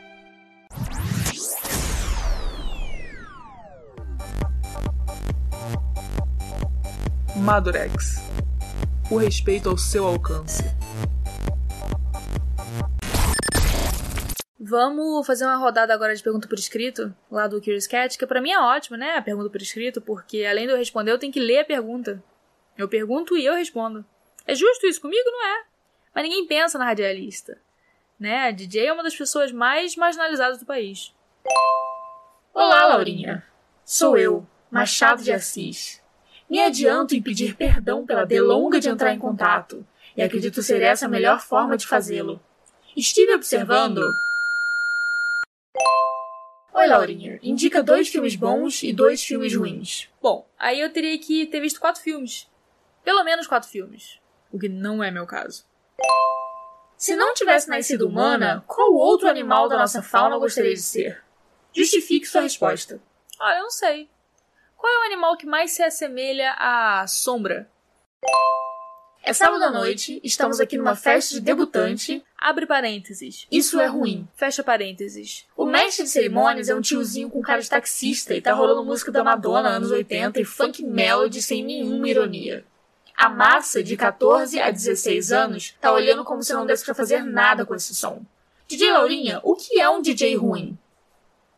Madurex. 7.36 8.15
O 9.12 9.17
respeito 9.17 9.69
ao 9.69 9.78
seu 9.78 10.06
alcance. 10.06 10.63
Vamos 14.67 15.28
fazer 15.28 15.45
uma 15.45 15.58
rodada 15.58 15.93
agora 15.93 16.15
de 16.15 16.23
pergunta 16.23 16.47
por 16.47 16.58
escrito, 16.58 17.15
lá 17.30 17.45
do 17.45 17.60
Curious 17.60 17.86
Cat, 17.86 18.17
que 18.17 18.25
pra 18.25 18.41
mim 18.41 18.49
é 18.49 18.60
ótimo, 18.60 18.97
né? 18.97 19.15
A 19.15 19.21
pergunta 19.21 19.47
por 19.47 19.62
escrito, 19.62 20.01
porque 20.01 20.43
além 20.43 20.65
de 20.65 20.73
eu 20.73 20.78
responder, 20.78 21.12
eu 21.12 21.19
tenho 21.19 21.32
que 21.32 21.39
ler 21.39 21.60
a 21.60 21.65
pergunta. 21.65 22.23
Eu 22.75 22.89
pergunto 22.89 23.38
e 23.38 23.45
eu 23.45 23.54
respondo. 23.54 24.04
É 24.43 24.56
justo 24.56 24.88
isso 24.88 24.99
comigo? 24.99 25.23
Não 25.23 25.45
é. 25.45 25.65
Mas 26.15 26.23
ninguém 26.23 26.47
pensa 26.47 26.80
na 26.80 26.86
radialista. 26.86 27.60
Né? 28.19 28.47
A 28.47 28.51
DJ 28.51 28.88
é 28.88 28.93
uma 28.93 29.04
das 29.04 29.15
pessoas 29.15 29.51
mais 29.51 29.95
marginalizadas 29.95 30.58
do 30.58 30.65
país. 30.65 31.13
Olá, 32.51 32.88
Laurinha. 32.88 33.45
Sou 33.86 34.17
eu, 34.17 34.47
Machado 34.71 35.21
de 35.21 35.32
Assis. 35.32 36.01
me 36.49 36.60
adianto 36.60 37.13
em 37.15 37.21
pedir 37.21 37.56
perdão 37.56 38.04
pela 38.04 38.25
delonga 38.25 38.80
de 38.80 38.89
entrar 38.89 39.13
em 39.13 39.19
contato, 39.19 39.86
e 40.17 40.23
acredito 40.23 40.63
ser 40.63 40.82
essa 40.82 41.06
a 41.06 41.10
melhor 41.10 41.39
forma 41.39 41.78
de 41.78 41.86
fazê-lo. 41.86 42.41
Estive 42.97 43.36
observando. 43.36 44.01
Oi, 46.86 46.89
Laurinha. 46.89 47.39
Indica 47.41 47.82
dois 47.82 48.10
filmes 48.10 48.36
bons 48.36 48.84
e 48.84 48.93
dois 48.93 49.24
filmes 49.24 49.56
ruins. 49.56 50.08
Bom, 50.21 50.48
aí 50.56 50.80
eu 50.80 50.93
teria 50.93 51.17
que 51.17 51.48
ter 51.48 51.60
visto 51.60 51.80
quatro 51.80 52.00
filmes. 52.00 52.48
Pelo 53.04 53.24
menos 53.24 53.48
quatro 53.48 53.67
filmes. 53.67 54.19
O 54.52 54.60
que 54.60 54.69
não 54.69 55.04
é 55.04 55.10
meu 55.10 55.26
caso. 55.26 55.65
Se 56.95 57.15
não 57.15 57.34
tivesse 57.34 57.67
nascido 57.67 58.08
humana, 58.08 58.63
qual 58.67 58.93
outro 58.93 59.28
animal 59.28 59.67
da 59.67 59.80
nossa 59.80 60.04
fauna 60.04 60.38
gostaria 60.38 60.76
de 60.76 60.80
ser? 60.80 61.24
Justifique 61.74 62.28
sua 62.28 62.41
resposta. 62.41 63.02
Ah, 63.41 63.56
eu 63.56 63.63
não 63.63 63.71
sei. 63.71 64.08
Qual 64.78 64.93
é 64.93 65.00
o 65.00 65.12
animal 65.12 65.36
que 65.38 65.48
mais 65.48 65.71
se 65.71 65.82
assemelha 65.82 66.52
à 66.52 67.08
sombra? 67.08 67.67
É 69.28 69.34
sábado 69.34 69.64
à 69.64 69.72
noite, 69.72 70.22
estamos 70.24 70.60
aqui 70.60 70.78
numa 70.78 70.96
festa 70.96 71.34
de 71.34 71.42
debutante. 71.42 72.24
Abre 72.38 72.68
parênteses. 72.68 73.48
Isso 73.52 73.80
é 73.80 73.88
ruim. 73.88 74.28
Fecha 74.36 74.64
parênteses. 74.64 75.48
O 75.58 75.66
mestre 75.66 76.04
de 76.04 76.12
cerimônias 76.12 76.70
é 76.70 76.76
um 76.76 76.80
tiozinho 76.80 77.28
com 77.32 77.42
cara 77.42 77.60
de 77.60 77.68
taxista 77.68 78.36
e 78.36 78.42
tá 78.42 78.54
rolando 78.54 78.86
música 78.86 79.12
da 79.12 79.24
Madonna 79.24 79.68
anos 79.70 79.90
80 79.90 80.40
e 80.40 80.46
funk 80.46 80.84
melody 80.84 81.42
sem 81.42 81.64
nenhuma 81.64 82.08
ironia. 82.08 82.64
A 83.18 83.28
massa, 83.28 83.84
de 83.84 83.98
14 83.98 84.60
a 84.60 84.70
16 84.70 85.32
anos, 85.32 85.76
tá 85.82 85.92
olhando 85.92 86.24
como 86.24 86.44
se 86.44 86.54
não 86.54 86.64
desse 86.64 86.86
pra 86.86 86.94
fazer 86.94 87.24
nada 87.24 87.66
com 87.66 87.74
esse 87.74 87.96
som. 87.96 88.22
DJ 88.68 88.92
Laurinha, 88.92 89.40
o 89.42 89.56
que 89.56 89.82
é 89.82 89.90
um 89.90 90.04
DJ 90.04 90.36
ruim? 90.36 90.78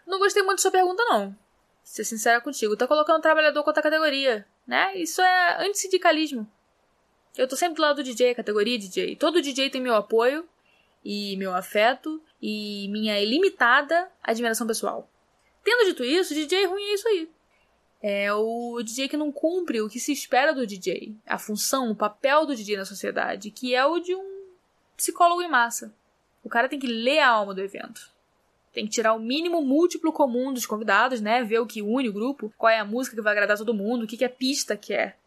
Não 0.08 0.20
gostei 0.20 0.42
muito 0.42 0.60
da 0.60 0.62
sua 0.62 0.72
pergunta, 0.72 1.04
não. 1.04 1.36
Ser 1.84 2.06
sincera 2.06 2.40
contigo, 2.40 2.78
tá 2.78 2.88
colocando 2.88 3.18
o 3.18 3.22
trabalhador 3.22 3.62
contra 3.66 3.82
a 3.82 3.84
categoria, 3.84 4.48
né? 4.66 4.96
Isso 4.96 5.22
é 5.22 5.66
antissindicalismo. 5.68 6.48
Eu 7.38 7.48
tô 7.48 7.56
sempre 7.56 7.76
do 7.76 7.82
lado 7.82 7.98
do 7.98 8.04
DJ, 8.04 8.34
categoria 8.34 8.80
DJ. 8.80 9.16
Todo 9.16 9.42
DJ 9.42 9.70
tem 9.70 9.80
meu 9.80 9.94
apoio 9.94 10.48
e 11.06 11.38
meu 11.38 11.54
afeto 11.54 12.22
e 12.42 12.88
minha 12.90 13.22
ilimitada 13.22 14.10
admiração 14.24 14.66
pessoal. 14.66 15.08
Tendo 15.64 15.86
dito 15.86 16.04
isso, 16.04 16.34
DJ 16.34 16.66
ruim 16.66 16.82
é 16.82 16.94
isso 16.96 17.08
aí. 17.08 17.30
É 18.02 18.34
o 18.34 18.82
DJ 18.82 19.08
que 19.08 19.18
não 19.18 19.32
cumpre 19.32 19.82
o 19.82 19.90
que 19.90 20.00
se 20.00 20.12
espera 20.12 20.54
do 20.54 20.66
DJ, 20.66 21.16
a 21.26 21.38
função, 21.38 21.92
o 21.92 21.96
papel 21.96 22.46
do 22.46 22.56
DJ 22.56 22.78
na 22.78 22.86
sociedade, 22.86 23.52
que 23.52 23.76
é 23.76 23.86
o 23.86 24.00
de 24.00 24.16
um 24.16 24.48
psicólogo 24.96 25.42
em 25.42 25.48
massa. 25.48 25.94
O 26.44 26.50
cara 26.50 26.70
tem 26.70 26.80
que 26.80 26.88
ler 26.88 27.20
a 27.20 27.30
alma 27.30 27.54
do 27.54 27.62
evento. 27.62 28.10
Tem 28.74 28.86
que 28.86 28.92
tirar 28.92 29.14
o 29.14 29.20
mínimo 29.20 29.62
múltiplo 29.62 30.12
comum 30.12 30.54
dos 30.54 30.66
convidados, 30.66 31.22
né? 31.22 31.44
Ver 31.44 31.60
o 31.60 31.68
que 31.68 31.82
une 31.82 32.10
o 32.10 32.14
grupo, 32.14 32.54
qual 32.58 32.72
é 32.72 32.80
a 32.80 32.86
música 32.86 33.16
que 33.16 33.22
vai 33.22 33.34
agradar 33.34 33.58
todo 33.58 33.74
mundo, 33.74 34.04
o 34.04 34.08
que, 34.08 34.18
que 34.18 34.26
a 34.26 34.30
pista 34.30 34.78
quer. 34.78 35.18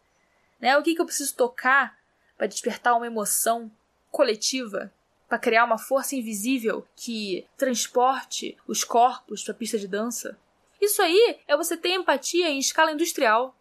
Né? 0.60 0.76
O 0.76 0.82
que, 0.82 0.94
que 0.94 1.00
eu 1.00 1.06
preciso 1.06 1.34
tocar 1.34 1.99
para 2.40 2.46
despertar 2.46 2.96
uma 2.96 3.06
emoção 3.06 3.70
coletiva, 4.10 4.90
para 5.28 5.38
criar 5.38 5.62
uma 5.62 5.76
força 5.76 6.16
invisível 6.16 6.88
que 6.96 7.46
transporte 7.54 8.56
os 8.66 8.82
corpos 8.82 9.44
para 9.44 9.52
a 9.52 9.56
pista 9.58 9.78
de 9.78 9.86
dança. 9.86 10.38
Isso 10.80 11.02
aí 11.02 11.38
é 11.46 11.54
você 11.54 11.76
ter 11.76 11.90
empatia 11.90 12.48
em 12.48 12.58
escala 12.58 12.92
industrial. 12.92 13.54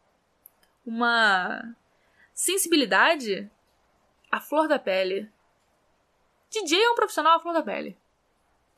Uma 0.86 1.76
sensibilidade 2.34 3.52
à 4.32 4.39
flor 4.39 4.65
da 4.70 4.80
pele. 4.80 5.30
DJ 6.50 6.82
é 6.82 6.89
um 6.92 6.96
profissional 6.96 7.36
à 7.36 7.39
flor 7.42 7.54
da 7.54 7.62
pele. 7.62 7.98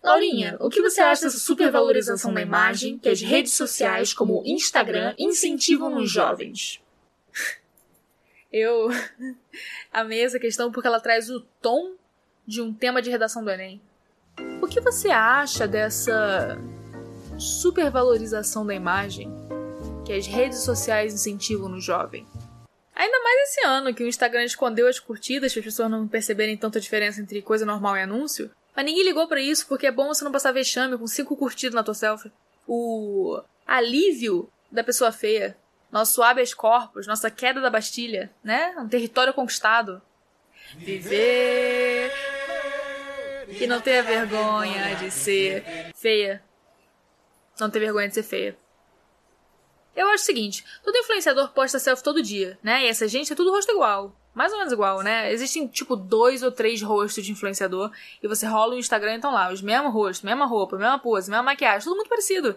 Laurinha, 0.01 0.57
o 0.59 0.67
que 0.67 0.81
você 0.81 0.99
acha 0.99 1.25
dessa 1.25 1.37
supervalorização 1.37 2.33
da 2.33 2.41
imagem 2.41 2.97
que 2.97 3.07
as 3.07 3.21
redes 3.21 3.53
sociais 3.53 4.15
como 4.15 4.41
o 4.41 4.47
Instagram 4.47 5.13
incentivam 5.19 5.91
nos 5.91 6.09
jovens? 6.09 6.81
Eu 8.51 8.89
amei 9.91 10.23
essa 10.23 10.39
questão 10.39 10.71
porque 10.71 10.87
ela 10.87 10.99
traz 10.99 11.29
o 11.29 11.41
tom 11.61 11.93
de 12.45 12.61
um 12.61 12.73
tema 12.73 13.01
de 13.01 13.09
redação 13.09 13.43
do 13.43 13.49
Enem. 13.49 13.81
O 14.61 14.67
que 14.67 14.81
você 14.81 15.09
acha 15.09 15.67
dessa 15.67 16.57
supervalorização 17.37 18.65
da 18.65 18.73
imagem 18.73 19.31
que 20.05 20.13
as 20.13 20.27
redes 20.27 20.59
sociais 20.59 21.13
incentivam 21.13 21.69
no 21.69 21.79
jovem? 21.79 22.25
Ainda 22.93 23.23
mais 23.23 23.49
esse 23.49 23.65
ano 23.65 23.93
que 23.93 24.03
o 24.03 24.07
Instagram 24.07 24.43
escondeu 24.43 24.87
as 24.87 24.99
curtidas 24.99 25.53
para 25.53 25.59
as 25.59 25.65
pessoas 25.65 25.89
não 25.89 26.07
perceberem 26.07 26.57
tanta 26.57 26.79
diferença 26.79 27.21
entre 27.21 27.41
coisa 27.41 27.65
normal 27.65 27.97
e 27.97 28.01
anúncio. 28.01 28.51
Mas 28.75 28.85
ninguém 28.85 29.03
ligou 29.03 29.27
para 29.27 29.41
isso 29.41 29.65
porque 29.67 29.87
é 29.87 29.91
bom 29.91 30.07
você 30.07 30.23
não 30.23 30.31
passar 30.31 30.51
vexame 30.51 30.97
com 30.97 31.07
cinco 31.07 31.35
curtidas 31.35 31.73
na 31.73 31.83
tua 31.83 31.93
selfie. 31.93 32.31
O 32.67 33.41
alívio 33.65 34.49
da 34.71 34.83
pessoa 34.83 35.11
feia, 35.11 35.57
nosso 35.91 36.23
habeas 36.23 36.53
corpus, 36.53 37.07
nossa 37.07 37.29
queda 37.29 37.59
da 37.59 37.69
Bastilha, 37.69 38.31
né? 38.43 38.75
Um 38.77 38.87
território 38.87 39.33
conquistado. 39.33 40.01
Viver 40.75 42.11
e 43.49 43.67
não 43.67 43.81
ter 43.81 44.01
vergonha 44.03 44.95
de 44.95 45.11
ser 45.11 45.91
feia. 45.95 46.41
Não 47.59 47.69
ter 47.69 47.79
vergonha 47.79 48.07
de 48.07 48.13
ser 48.15 48.23
feia. 48.23 48.57
Eu 49.95 50.07
acho 50.07 50.23
o 50.23 50.25
seguinte, 50.25 50.63
todo 50.83 50.97
influenciador 50.97 51.49
posta 51.49 51.77
selfie 51.77 52.03
todo 52.03 52.23
dia, 52.23 52.57
né? 52.63 52.83
E 52.83 52.87
essa 52.87 53.07
gente 53.07 53.33
é 53.33 53.35
tudo 53.35 53.51
rosto 53.51 53.71
igual 53.71 54.15
mais 54.33 54.51
ou 54.51 54.57
menos 54.57 54.71
igual, 54.71 55.01
né? 55.01 55.31
Existem, 55.31 55.67
tipo, 55.67 55.95
dois 55.95 56.41
ou 56.41 56.51
três 56.51 56.81
rostos 56.81 57.25
de 57.25 57.31
influenciador 57.31 57.91
e 58.23 58.27
você 58.27 58.45
rola 58.45 58.75
o 58.75 58.79
Instagram, 58.79 59.15
então 59.15 59.33
lá, 59.33 59.51
os 59.51 59.61
mesmos 59.61 59.93
rostos, 59.93 60.23
mesma 60.23 60.45
roupa, 60.45 60.77
mesma 60.77 60.99
pose, 60.99 61.29
mesma 61.29 61.43
maquiagem, 61.43 61.83
tudo 61.83 61.97
muito 61.97 62.09
parecido. 62.09 62.55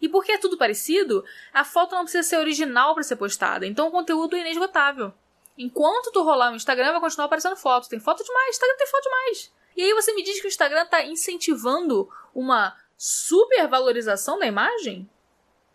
E 0.00 0.08
porque 0.08 0.32
é 0.32 0.38
tudo 0.38 0.58
parecido, 0.58 1.24
a 1.52 1.64
foto 1.64 1.94
não 1.94 2.02
precisa 2.02 2.22
ser 2.22 2.36
original 2.36 2.94
para 2.94 3.02
ser 3.02 3.16
postada, 3.16 3.66
então 3.66 3.88
o 3.88 3.90
conteúdo 3.90 4.36
é 4.36 4.40
inesgotável. 4.40 5.12
Enquanto 5.56 6.12
tu 6.12 6.22
rolar 6.22 6.52
o 6.52 6.56
Instagram, 6.56 6.92
vai 6.92 7.00
continuar 7.00 7.26
aparecendo 7.26 7.56
foto. 7.56 7.88
Tem 7.88 7.98
foto 7.98 8.22
demais, 8.22 8.50
Instagram 8.50 8.76
tem 8.76 8.86
foto 8.86 9.02
demais. 9.04 9.52
E 9.76 9.82
aí 9.82 9.94
você 9.94 10.12
me 10.14 10.22
diz 10.22 10.40
que 10.40 10.46
o 10.46 10.48
Instagram 10.48 10.86
tá 10.86 11.02
incentivando 11.04 12.08
uma 12.34 12.76
supervalorização 12.96 14.38
da 14.38 14.46
imagem? 14.46 15.08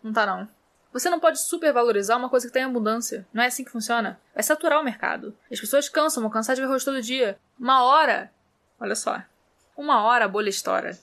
Não 0.02 0.12
tá 0.12 0.24
não. 0.24 0.48
Você 0.92 1.08
não 1.08 1.18
pode 1.18 1.40
supervalorizar 1.40 2.18
uma 2.18 2.28
coisa 2.28 2.46
que 2.46 2.52
tem 2.52 2.64
abundância. 2.64 3.26
Não 3.32 3.42
é 3.42 3.46
assim 3.46 3.64
que 3.64 3.70
funciona. 3.70 4.20
Vai 4.34 4.42
saturar 4.42 4.80
o 4.80 4.84
mercado. 4.84 5.36
As 5.50 5.58
pessoas 5.58 5.88
cansam, 5.88 6.22
vão 6.22 6.30
cansar 6.30 6.54
de 6.54 6.60
ver 6.60 6.68
rosto 6.68 6.90
todo 6.90 7.00
dia. 7.00 7.38
Uma 7.58 7.82
hora, 7.82 8.30
olha 8.78 8.94
só, 8.94 9.22
uma 9.76 10.02
hora 10.02 10.26
a 10.26 10.28
bolha 10.28 10.50
estoura. 10.50 10.98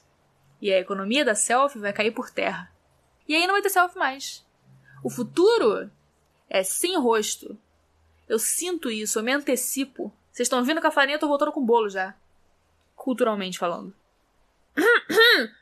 E 0.62 0.71
a 0.71 0.79
economia 0.79 1.25
da 1.25 1.34
selfie 1.34 1.79
vai 1.79 1.91
cair 1.91 2.12
por 2.12 2.29
terra. 2.29 2.69
E 3.29 3.35
aí 3.35 3.45
não 3.45 3.53
vai 3.53 3.61
ter 3.61 3.69
selfie 3.69 3.99
mais. 3.99 4.43
O 5.03 5.09
futuro 5.09 5.89
é 6.49 6.63
sem 6.63 6.97
rosto. 6.97 7.55
Eu 8.27 8.39
sinto 8.39 8.89
isso, 8.89 9.19
eu 9.19 9.23
me 9.23 9.31
antecipo. 9.31 10.11
Vocês 10.31 10.47
estão 10.47 10.63
vindo 10.63 10.81
com 10.81 10.87
a 10.87 10.91
farinha, 10.91 11.15
eu 11.15 11.19
tô 11.19 11.27
voltando 11.27 11.51
com 11.51 11.61
o 11.61 11.65
bolo 11.65 11.89
já. 11.89 12.15
Culturalmente 12.95 13.59
falando. 13.59 13.93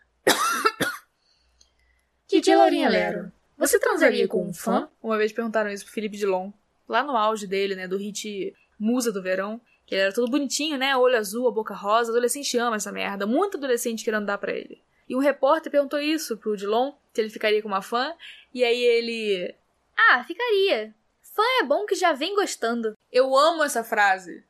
DJ 2.30 2.56
Laurinha 2.56 2.88
Lero. 2.88 3.32
Você 3.58 3.78
transaria 3.80 4.28
com 4.30 4.48
um 4.48 4.54
fã? 4.54 4.90
Uma 5.04 5.18
vez 5.18 5.34
perguntaram 5.34 5.70
isso 5.70 5.84
pro 5.84 5.94
Felipe 5.94 6.16
Dilon, 6.16 6.52
lá 6.88 7.04
no 7.04 7.18
auge 7.18 7.48
dele, 7.48 7.76
né, 7.76 7.88
do 7.88 7.98
hit 7.98 8.56
Musa 8.80 9.12
do 9.12 9.22
Verão, 9.22 9.60
que 9.86 9.96
ele 9.96 10.04
era 10.04 10.14
todo 10.14 10.30
bonitinho, 10.30 10.78
né, 10.78 10.96
olho 10.96 11.18
azul, 11.18 11.48
a 11.48 11.52
boca 11.52 11.74
rosa, 11.74 12.12
adolescente 12.12 12.58
ama 12.58 12.76
essa 12.78 12.92
merda, 12.92 13.26
muito 13.26 13.58
adolescente 13.58 14.06
querendo 14.06 14.26
dar 14.26 14.38
para 14.38 14.54
ele. 14.54 14.82
E 15.08 15.16
um 15.16 15.20
repórter 15.20 15.72
perguntou 15.72 16.00
isso 16.00 16.38
pro 16.38 16.58
Dilon, 16.58 16.94
se 17.14 17.22
ele 17.22 17.30
ficaria 17.30 17.62
com 17.62 17.68
uma 17.68 17.82
fã, 17.82 18.14
e 18.54 18.64
aí 18.64 18.82
ele... 18.82 19.56
Ah, 19.96 20.24
ficaria. 20.24 20.94
Fã 21.22 21.44
é 21.62 21.64
bom 21.64 21.86
que 21.86 21.96
já 21.96 22.14
vem 22.14 22.36
gostando. 22.36 22.94
Eu 23.12 23.36
amo 23.36 23.64
essa 23.64 23.84
frase. 23.84 24.44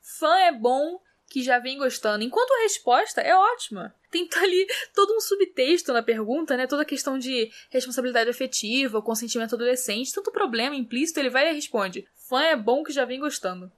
Fã 0.00 0.36
é 0.40 0.52
bom 0.52 1.00
que 1.28 1.42
já 1.42 1.58
vem 1.58 1.78
gostando. 1.78 2.24
Enquanto 2.24 2.52
a 2.52 2.62
resposta 2.62 3.20
é 3.20 3.34
ótima 3.34 3.94
tem 4.12 4.28
ali 4.36 4.66
todo 4.94 5.16
um 5.16 5.20
subtexto 5.20 5.92
na 5.92 6.02
pergunta, 6.02 6.56
né? 6.56 6.66
Toda 6.66 6.82
a 6.82 6.86
questão 6.86 7.18
de 7.18 7.50
responsabilidade 7.70 8.28
afetiva, 8.28 9.02
consentimento 9.02 9.54
adolescente, 9.54 10.12
tanto 10.12 10.30
problema 10.30 10.76
implícito, 10.76 11.18
ele 11.18 11.30
vai 11.30 11.50
e 11.50 11.54
responde: 11.54 12.06
fã 12.14 12.42
é 12.42 12.54
bom 12.54 12.84
que 12.84 12.92
já 12.92 13.06
vem 13.06 13.18
gostando. 13.18 13.72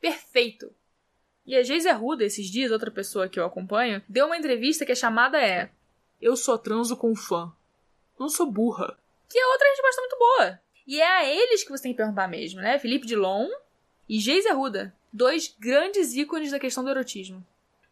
Perfeito! 0.00 0.72
E 1.46 1.54
a 1.56 1.62
Geise 1.62 1.88
Arruda, 1.88 2.24
esses 2.24 2.46
dias, 2.46 2.72
outra 2.72 2.90
pessoa 2.90 3.28
que 3.28 3.38
eu 3.38 3.44
acompanho, 3.44 4.02
deu 4.08 4.26
uma 4.26 4.36
entrevista 4.36 4.84
que 4.84 4.92
a 4.92 4.96
chamada 4.96 5.40
é 5.40 5.70
Eu 6.20 6.36
só 6.36 6.58
transo 6.58 6.96
com 6.96 7.14
fã. 7.14 7.52
Não 8.18 8.28
sou 8.28 8.50
burra. 8.50 8.98
Que 9.28 9.38
é 9.38 9.46
outra 9.46 9.68
resposta 9.68 10.00
muito 10.00 10.18
boa. 10.18 10.60
E 10.86 11.00
é 11.00 11.06
a 11.06 11.24
eles 11.24 11.62
que 11.62 11.70
você 11.70 11.84
tem 11.84 11.92
que 11.92 11.98
perguntar 11.98 12.26
mesmo, 12.26 12.60
né? 12.60 12.78
Felipe 12.78 13.06
Dilon 13.06 13.48
e 14.08 14.18
Geise 14.18 14.48
Arruda. 14.48 14.92
Dois 15.12 15.54
grandes 15.58 16.14
ícones 16.14 16.50
da 16.50 16.58
questão 16.58 16.82
do 16.82 16.90
erotismo. 16.90 17.44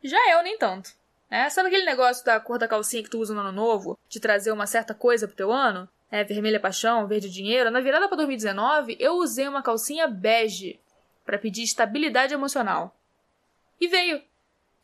Já 0.02 0.18
eu, 0.32 0.42
nem 0.42 0.58
tanto. 0.58 0.90
É, 1.30 1.48
sabe 1.48 1.68
aquele 1.68 1.84
negócio 1.84 2.24
da 2.24 2.38
cor 2.38 2.58
da 2.58 2.68
calcinha 2.68 3.02
que 3.02 3.10
tu 3.10 3.18
usa 3.18 3.34
no 3.34 3.40
ano 3.40 3.52
novo? 3.52 3.98
De 4.08 4.20
trazer 4.20 4.52
uma 4.52 4.66
certa 4.66 4.94
coisa 4.94 5.26
pro 5.26 5.36
teu 5.36 5.52
ano? 5.52 5.88
É, 6.10 6.22
vermelha 6.22 6.60
paixão, 6.60 7.06
verde 7.06 7.30
dinheiro. 7.30 7.70
Na 7.70 7.80
virada 7.80 8.08
para 8.08 8.16
2019, 8.18 8.96
eu 9.00 9.14
usei 9.14 9.48
uma 9.48 9.62
calcinha 9.62 10.06
bege 10.06 10.78
para 11.24 11.38
pedir 11.38 11.62
estabilidade 11.62 12.34
emocional. 12.34 12.94
E 13.80 13.88
veio. 13.88 14.22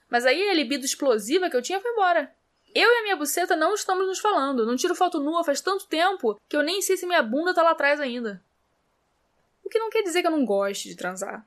Mas 0.08 0.26
aí 0.26 0.48
a 0.48 0.54
libido 0.54 0.84
explosiva 0.84 1.48
que 1.48 1.56
eu 1.56 1.62
tinha 1.62 1.80
foi 1.80 1.90
embora. 1.92 2.34
Eu 2.74 2.88
e 2.88 2.98
a 2.98 3.02
minha 3.02 3.16
buceta 3.16 3.56
não 3.56 3.74
estamos 3.74 4.06
nos 4.06 4.18
falando. 4.18 4.66
Não 4.66 4.76
tiro 4.76 4.94
foto 4.94 5.20
nua 5.20 5.44
faz 5.44 5.60
tanto 5.60 5.86
tempo 5.86 6.40
que 6.48 6.56
eu 6.56 6.62
nem 6.62 6.80
sei 6.82 6.96
se 6.96 7.06
minha 7.06 7.22
bunda 7.22 7.54
tá 7.54 7.62
lá 7.62 7.70
atrás 7.70 8.00
ainda. 8.00 8.42
que 9.70 9.78
não 9.78 9.90
quer 9.90 10.02
dizer 10.02 10.20
que 10.20 10.26
eu 10.26 10.32
não 10.32 10.44
goste 10.44 10.88
de 10.88 10.96
transar, 10.96 11.46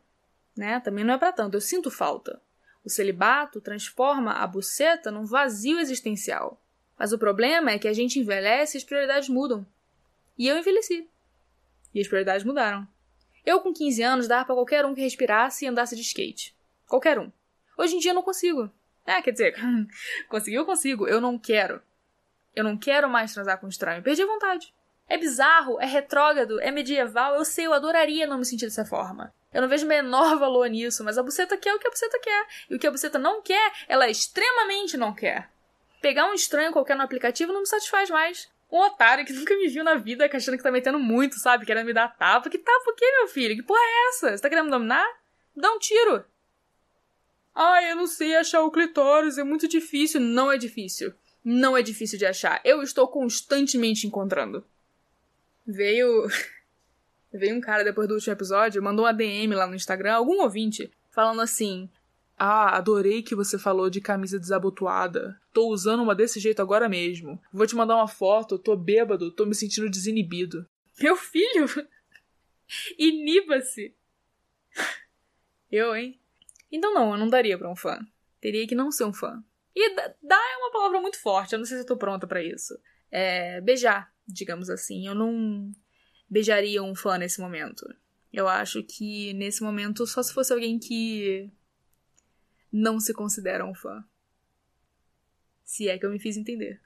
né? 0.56 0.79
Também 0.79 1.03
não 1.03 1.13
é 1.13 1.17
para 1.17 1.34
tanto, 1.34 1.56
eu 1.56 1.62
sinto 1.62 1.91
falta. 1.91 2.41
O 2.84 2.89
celibato 2.89 3.60
transforma 3.60 4.32
a 4.32 4.47
buceta 4.47 5.12
num 5.12 5.25
vazio 5.25 5.79
existencial. 5.79 6.62
Mas 6.97 7.12
o 7.12 7.17
problema 7.17 7.71
é 7.71 7.79
que 7.79 7.88
a 7.88 7.93
gente 7.93 8.19
envelhece 8.19 8.77
e 8.77 8.79
as 8.79 8.84
prioridades 8.84 9.27
mudam. 9.27 9.65
E 10.38 10.47
eu 10.47 10.58
envelheci. 10.58 11.08
E 11.93 11.99
as 11.99 12.08
prioridades 12.08 12.45
mudaram. 12.45 12.88
Eu, 13.45 13.60
com 13.60 13.73
15 13.73 14.01
anos, 14.01 14.27
dava 14.27 14.45
pra 14.45 14.56
qualquer 14.56 14.86
um 14.86 14.95
que 14.95 15.01
respirasse 15.01 15.65
e 15.65 15.67
andasse 15.67 15.95
de 15.95 16.01
skate. 16.01 16.56
Qualquer 16.88 17.19
um. 17.19 17.32
Hoje 17.78 17.96
em 17.96 18.00
dia 18.00 18.12
eu 18.12 18.15
não 18.15 18.22
consigo. 18.22 18.69
É, 19.06 19.22
quer 19.22 19.32
dizer, 19.32 19.56
conseguiu, 20.30 20.62
eu 20.62 20.65
consigo. 20.65 21.08
Eu 21.08 21.19
não 21.19 21.38
quero. 21.38 21.82
Eu 22.56 22.63
não 22.63 22.78
quero 22.78 23.10
mais 23.10 23.34
transar 23.34 23.60
com 23.60 23.67
estranho. 23.67 24.04
Perdi 24.04 24.22
a 24.22 24.28
vontade. 24.28 24.74
É 25.08 25.17
bizarro, 25.17 25.80
é 25.82 25.86
retrógrado, 25.86 26.60
é 26.62 26.72
medieval. 26.72 27.36
Eu 27.36 27.46
sei, 27.46 27.65
eu 27.65 27.74
adoraria 27.74 28.28
não 28.28 28.38
me 28.38 28.46
sentir 28.46 28.65
dessa 28.65 28.86
forma. 28.86 29.34
Eu 29.54 29.62
não 29.62 29.69
vejo 29.69 29.86
menor 29.86 30.38
valor 30.39 30.67
nisso, 30.67 31.04
mas 31.04 31.17
a 31.17 31.24
buceta 31.24 31.58
quer 31.58 31.74
o 31.74 31.80
que 31.80 31.88
a 31.88 31.91
buceta 31.91 32.19
quer. 32.19 32.48
E 32.69 32.76
o 32.76 32.80
que 32.80 32.88
a 32.88 32.91
buceta 32.91 33.19
não 33.19 33.41
quer, 33.41 33.72
ela 33.88 34.10
extremamente 34.10 34.98
não 34.98 35.13
quer. 35.13 35.50
Pegar 36.02 36.26
um 36.26 36.34
estranho 36.34 36.74
qualquer 36.74 36.96
no 36.96 37.04
aplicativo 37.04 37.54
não 37.54 37.62
me 37.62 37.67
satisfaz 37.67 38.10
mais. 38.10 38.52
Um 38.72 38.80
otário 38.80 39.26
que 39.26 39.34
nunca 39.34 39.56
me 39.56 39.67
viu 39.67 39.84
na 39.84 39.96
vida, 39.96 40.30
achando 40.32 40.58
que 40.58 40.63
tá 40.63 40.72
metendo 40.72 41.00
muito, 41.00 41.39
sabe? 41.39 41.65
Querendo 41.65 41.86
me 41.86 41.93
dar 41.93 42.08
tapa. 42.08 42.50
Que 42.50 42.58
tapa 42.58 42.89
o 42.89 42.96
quê, 42.96 43.06
meu 43.19 43.28
filho? 43.28 43.56
Que 43.56 43.63
porra 43.63 43.80
é 43.80 44.10
essa? 44.10 44.38
Você 44.38 44.41
tá 44.41 44.50
querendo 44.50 44.65
me 44.65 44.72
dominar? 44.72 45.06
Dá 45.56 45.72
um 45.72 45.80
tiro. 45.80 46.26
Ai, 47.55 47.91
eu 47.91 47.95
não 47.95 48.07
sei 48.07 48.35
achar 48.35 48.63
o 48.63 48.71
clitóris, 48.71 49.37
é 49.37 49.43
muito 49.43 49.67
difícil. 49.67 50.19
Não 50.19 50.51
é 50.51 50.57
difícil. 50.57 51.13
Não 51.43 51.75
é 51.77 51.81
difícil 51.81 52.17
de 52.17 52.25
achar. 52.25 52.61
Eu 52.63 52.81
estou 52.81 53.07
constantemente 53.07 54.07
encontrando. 54.07 54.63
Veio. 55.65 56.27
Veio 57.31 57.55
um 57.55 57.61
cara 57.61 57.83
depois 57.83 58.07
do 58.07 58.13
último 58.13 58.33
episódio, 58.33 58.83
mandou 58.83 59.05
uma 59.05 59.13
DM 59.13 59.55
lá 59.55 59.65
no 59.65 59.73
Instagram, 59.73 60.13
algum 60.13 60.41
ouvinte, 60.41 60.91
falando 61.09 61.41
assim: 61.41 61.89
Ah, 62.37 62.77
adorei 62.77 63.23
que 63.23 63.33
você 63.33 63.57
falou 63.57 63.89
de 63.89 63.99
camisa 63.99 64.39
desabotoada. 64.39 65.39
Tô 65.51 65.67
usando 65.69 66.03
uma 66.03 66.13
desse 66.13 66.39
jeito 66.39 66.61
agora 66.61 66.87
mesmo. 66.87 67.41
Vou 67.51 67.65
te 67.65 67.75
mandar 67.75 67.95
uma 67.95 68.07
foto, 68.07 68.59
tô 68.59 68.75
bêbado, 68.75 69.31
tô 69.31 69.45
me 69.45 69.55
sentindo 69.55 69.89
desinibido. 69.89 70.67
Meu 71.01 71.15
filho! 71.15 71.65
Iniba-se! 72.99 73.95
Eu, 75.71 75.95
hein? 75.95 76.19
Então 76.73 76.91
não, 76.91 77.12
eu 77.12 77.17
não 77.17 77.29
daria 77.29 77.55
pra 77.55 77.71
um 77.71 77.75
fã. 77.75 77.99
Teria 78.41 78.65
que 78.67 78.73
não 78.73 78.91
ser 78.91 79.03
um 79.03 79.13
fã. 79.13 79.43
E 79.75 79.95
dar 79.95 80.36
é 80.36 80.57
uma 80.57 80.71
palavra 80.71 80.99
muito 80.99 81.21
forte, 81.21 81.53
eu 81.53 81.59
não 81.59 81.65
sei 81.65 81.77
se 81.77 81.83
eu 81.83 81.88
tô 81.88 81.95
pronta 81.95 82.25
para 82.25 82.41
isso. 82.43 82.73
É, 83.12 83.62
beijar, 83.62 84.12
digamos 84.27 84.71
assim. 84.71 85.07
Eu 85.07 85.13
não 85.13 85.71
beijaria 86.27 86.81
um 86.81 86.95
fã 86.95 87.19
nesse 87.19 87.39
momento. 87.39 87.86
Eu 88.31 88.47
acho 88.47 88.81
que 88.83 89.33
nesse 89.33 89.62
momento 89.62 90.07
só 90.07 90.23
se 90.23 90.33
fosse 90.33 90.51
alguém 90.51 90.79
que 90.79 91.51
não 92.71 92.99
se 92.99 93.13
considera 93.13 93.63
um 93.63 93.75
fã. 93.75 94.03
Se 95.63 95.88
é 95.88 95.99
que 95.99 96.05
eu 96.05 96.09
me 96.09 96.19
fiz 96.19 96.38
entender. 96.38 96.81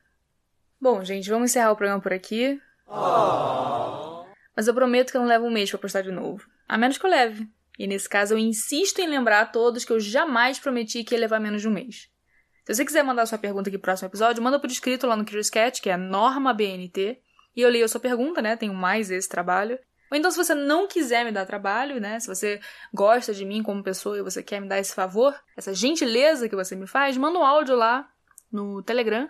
Bom, 0.79 1.01
gente, 1.03 1.29
vamos 1.29 1.49
encerrar 1.49 1.71
o 1.71 1.77
programa 1.77 2.01
por 2.01 2.11
aqui. 2.11 2.61
Oh. 2.85 4.25
Mas 4.53 4.67
eu 4.67 4.73
prometo 4.73 5.11
que 5.11 5.17
eu 5.17 5.21
não 5.21 5.27
levo 5.27 5.45
um 5.45 5.51
mês 5.51 5.69
para 5.69 5.79
postar 5.79 6.01
de 6.01 6.11
novo. 6.11 6.45
A 6.67 6.77
menos 6.77 6.97
que 6.97 7.05
eu 7.05 7.09
leve. 7.09 7.49
E 7.77 7.85
nesse 7.85 8.09
caso 8.09 8.33
eu 8.33 8.37
insisto 8.37 8.99
em 8.99 9.07
lembrar 9.07 9.41
a 9.41 9.45
todos 9.45 9.85
que 9.85 9.91
eu 9.91 9.99
jamais 9.99 10.59
prometi 10.59 11.03
que 11.03 11.13
ia 11.13 11.19
levar 11.19 11.39
menos 11.39 11.61
de 11.61 11.67
um 11.67 11.71
mês. 11.71 12.09
Se 12.65 12.75
você 12.75 12.83
quiser 12.83 13.03
mandar 13.03 13.25
sua 13.25 13.37
pergunta 13.37 13.69
aqui 13.69 13.77
pro 13.77 13.83
próximo 13.83 14.09
episódio, 14.09 14.43
manda 14.43 14.59
por 14.59 14.69
escrito 14.69 15.07
lá 15.07 15.15
no 15.15 15.23
Curious 15.23 15.49
Cat, 15.49 15.81
que 15.81 15.89
é 15.89 15.95
Norma 15.95 16.53
BNT, 16.53 17.21
e 17.55 17.61
eu 17.61 17.69
leio 17.69 17.85
a 17.85 17.87
sua 17.87 18.01
pergunta, 18.01 18.41
né? 18.41 18.57
Tenho 18.57 18.73
mais 18.73 19.09
esse 19.09 19.29
trabalho. 19.29 19.79
Ou 20.11 20.17
então, 20.17 20.29
se 20.29 20.37
você 20.37 20.53
não 20.53 20.87
quiser 20.87 21.23
me 21.23 21.31
dar 21.31 21.45
trabalho, 21.45 21.99
né? 21.99 22.19
Se 22.19 22.27
você 22.27 22.59
gosta 22.93 23.33
de 23.33 23.45
mim 23.45 23.63
como 23.63 23.83
pessoa 23.83 24.17
e 24.17 24.21
você 24.21 24.43
quer 24.43 24.59
me 24.59 24.67
dar 24.67 24.79
esse 24.79 24.93
favor, 24.93 25.33
essa 25.55 25.73
gentileza 25.73 26.49
que 26.49 26.55
você 26.55 26.75
me 26.75 26.87
faz, 26.87 27.15
manda 27.17 27.39
um 27.39 27.45
áudio 27.45 27.75
lá 27.75 28.09
no 28.51 28.81
Telegram, 28.83 29.29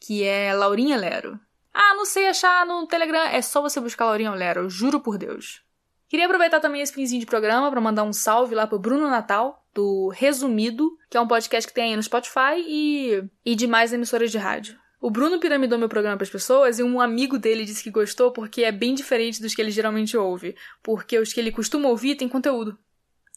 que 0.00 0.24
é 0.24 0.52
Laurinha 0.52 0.96
Lero. 0.96 1.38
Ah, 1.72 1.94
não 1.94 2.04
sei 2.04 2.26
achar 2.28 2.66
no 2.66 2.86
Telegram, 2.86 3.22
é 3.22 3.40
só 3.40 3.62
você 3.62 3.80
buscar 3.80 4.06
Laurinha 4.06 4.32
Lero, 4.32 4.68
juro 4.68 5.00
por 5.00 5.16
Deus. 5.16 5.62
Queria 6.10 6.26
aproveitar 6.26 6.58
também 6.58 6.82
esse 6.82 6.92
finzinho 6.92 7.20
de 7.20 7.26
programa 7.26 7.70
para 7.70 7.80
mandar 7.80 8.02
um 8.02 8.12
salve 8.12 8.52
lá 8.52 8.66
pro 8.66 8.80
Bruno 8.80 9.08
Natal, 9.08 9.64
do 9.72 10.08
Resumido, 10.08 10.98
que 11.08 11.16
é 11.16 11.20
um 11.20 11.28
podcast 11.28 11.68
que 11.68 11.72
tem 11.72 11.84
aí 11.84 11.96
no 11.96 12.02
Spotify 12.02 12.56
e, 12.58 13.22
e 13.46 13.54
demais 13.54 13.92
emissoras 13.92 14.32
de 14.32 14.36
rádio. 14.36 14.76
O 15.00 15.08
Bruno 15.08 15.38
piramidou 15.38 15.78
meu 15.78 15.88
programa 15.88 16.16
para 16.16 16.24
as 16.24 16.30
pessoas 16.30 16.80
e 16.80 16.82
um 16.82 17.00
amigo 17.00 17.38
dele 17.38 17.64
disse 17.64 17.84
que 17.84 17.92
gostou 17.92 18.32
porque 18.32 18.64
é 18.64 18.72
bem 18.72 18.92
diferente 18.92 19.40
dos 19.40 19.54
que 19.54 19.62
ele 19.62 19.70
geralmente 19.70 20.16
ouve, 20.16 20.56
porque 20.82 21.16
os 21.16 21.32
que 21.32 21.38
ele 21.38 21.52
costuma 21.52 21.88
ouvir 21.88 22.16
têm 22.16 22.28
conteúdo. 22.28 22.76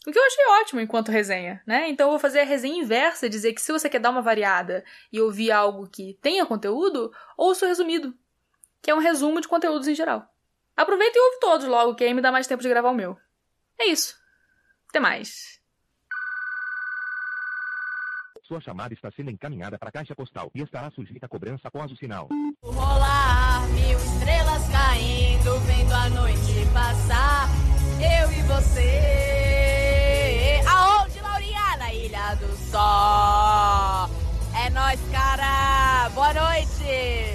O 0.08 0.12
que 0.12 0.18
eu 0.18 0.26
achei 0.26 0.46
ótimo 0.62 0.82
enquanto 0.82 1.12
resenha, 1.12 1.62
né? 1.68 1.88
Então 1.90 2.08
eu 2.08 2.12
vou 2.14 2.20
fazer 2.20 2.40
a 2.40 2.44
resenha 2.44 2.82
inversa, 2.82 3.30
dizer 3.30 3.54
que 3.54 3.62
se 3.62 3.72
você 3.72 3.88
quer 3.88 4.00
dar 4.00 4.10
uma 4.10 4.24
variada 4.24 4.84
e 5.12 5.22
ouvir 5.22 5.52
algo 5.52 5.88
que 5.88 6.18
tenha 6.24 6.44
conteúdo, 6.44 7.14
ouça 7.38 7.68
o 7.68 7.70
resumido, 7.70 8.16
que 8.82 8.90
é 8.90 8.96
um 8.96 9.00
resumo 9.00 9.40
de 9.40 9.48
conteúdos 9.48 9.88
em 9.88 9.94
geral. 9.94 10.33
Aproveita 10.76 11.18
e 11.18 11.22
ouve 11.22 11.40
todos 11.40 11.68
logo, 11.68 11.96
que 11.96 12.04
aí 12.04 12.14
me 12.14 12.22
dá 12.22 12.32
mais 12.32 12.48
tempo 12.48 12.64
de 12.64 12.70
gravar 12.70 12.90
o 12.90 12.96
meu. 12.96 13.18
É 13.80 13.88
isso. 13.88 14.16
Até 14.90 15.00
mais. 15.00 15.62
Sua 18.48 18.60
chamada 18.60 18.94
está 18.94 19.10
sendo 19.12 19.32
encaminhada 19.32 19.80
para 19.80 19.90
a 19.90 19.92
caixa 19.92 20.14
postal 20.14 20.52
e 20.54 20.62
estará 20.62 20.92
sujeita 20.92 21.26
a 21.26 21.30
cobrança 21.30 21.68
após 21.70 21.92
o 21.92 21.96
sinal. 21.96 22.28
Rolar 22.62 23.66
mil 23.70 23.98
estrelas 23.98 24.70
caindo, 24.70 25.60
vendo 25.62 25.94
a 25.94 26.10
noite 26.10 26.66
passar. 26.74 27.48
Eu 28.00 28.32
e 28.32 28.42
você. 28.44 29.02
Aonde, 30.68 31.20
Laurinha? 31.22 31.78
Na 31.78 31.94
Ilha 31.94 32.36
do 32.36 32.56
Sol. 32.58 34.10
É 34.56 34.70
nós, 34.72 35.00
cara. 35.12 36.10
Boa 36.10 36.34
noite. 36.34 37.33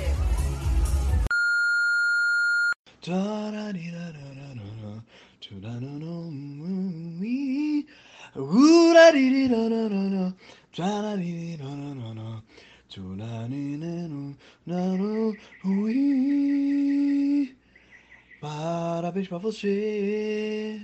Parabéns 18.40 19.26
pra 19.26 19.38
você 19.38 20.78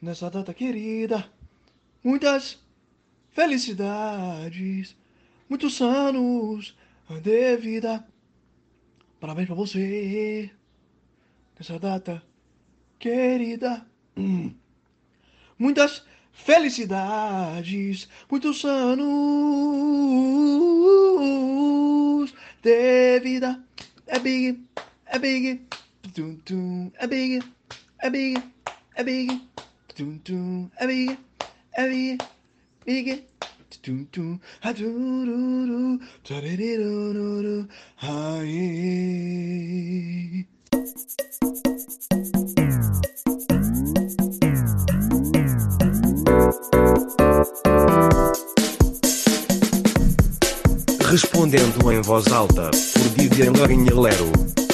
nessa 0.00 0.30
data 0.30 0.54
querida. 0.54 1.28
Muitas 2.04 2.62
felicidades, 3.32 4.96
muitos 5.48 5.80
anos 5.80 6.76
de 7.20 7.56
vida. 7.56 8.06
Parabéns 9.18 9.46
pra 9.48 9.56
você 9.56 10.52
nessa 11.58 11.78
data 11.78 12.22
querida. 12.98 13.84
Hum. 14.16 14.54
Muitas 15.58 16.04
felicidades, 16.32 18.08
muitos 18.30 18.64
anos 18.64 19.08
de 22.62 23.20
vida. 23.20 23.62
É 24.06 24.18
big, 24.18 24.64
é 25.06 25.18
big, 25.18 25.66
tum, 26.14 26.36
tum, 26.44 26.90
é 26.98 27.06
big, 27.06 27.42
é 27.98 28.08
big, 28.08 28.42
é 28.94 29.04
big, 29.04 29.48
tum, 29.94 30.16
tum, 30.18 30.70
é 30.76 30.86
big, 30.86 31.18
é 31.72 31.88
big, 31.88 32.18
big. 32.86 33.24
Tum, 33.82 34.04
tum, 34.06 34.40
adururu, 34.62 36.00
tarariruru, 36.24 37.68
ai. 38.00 38.58
Respondendo 51.10 51.90
em 51.90 52.02
voz 52.02 52.26
alta, 52.28 52.70
por 52.70 53.02
Vivian 53.16 53.52
Lorinha 53.52 53.94
Lero. 53.94 54.67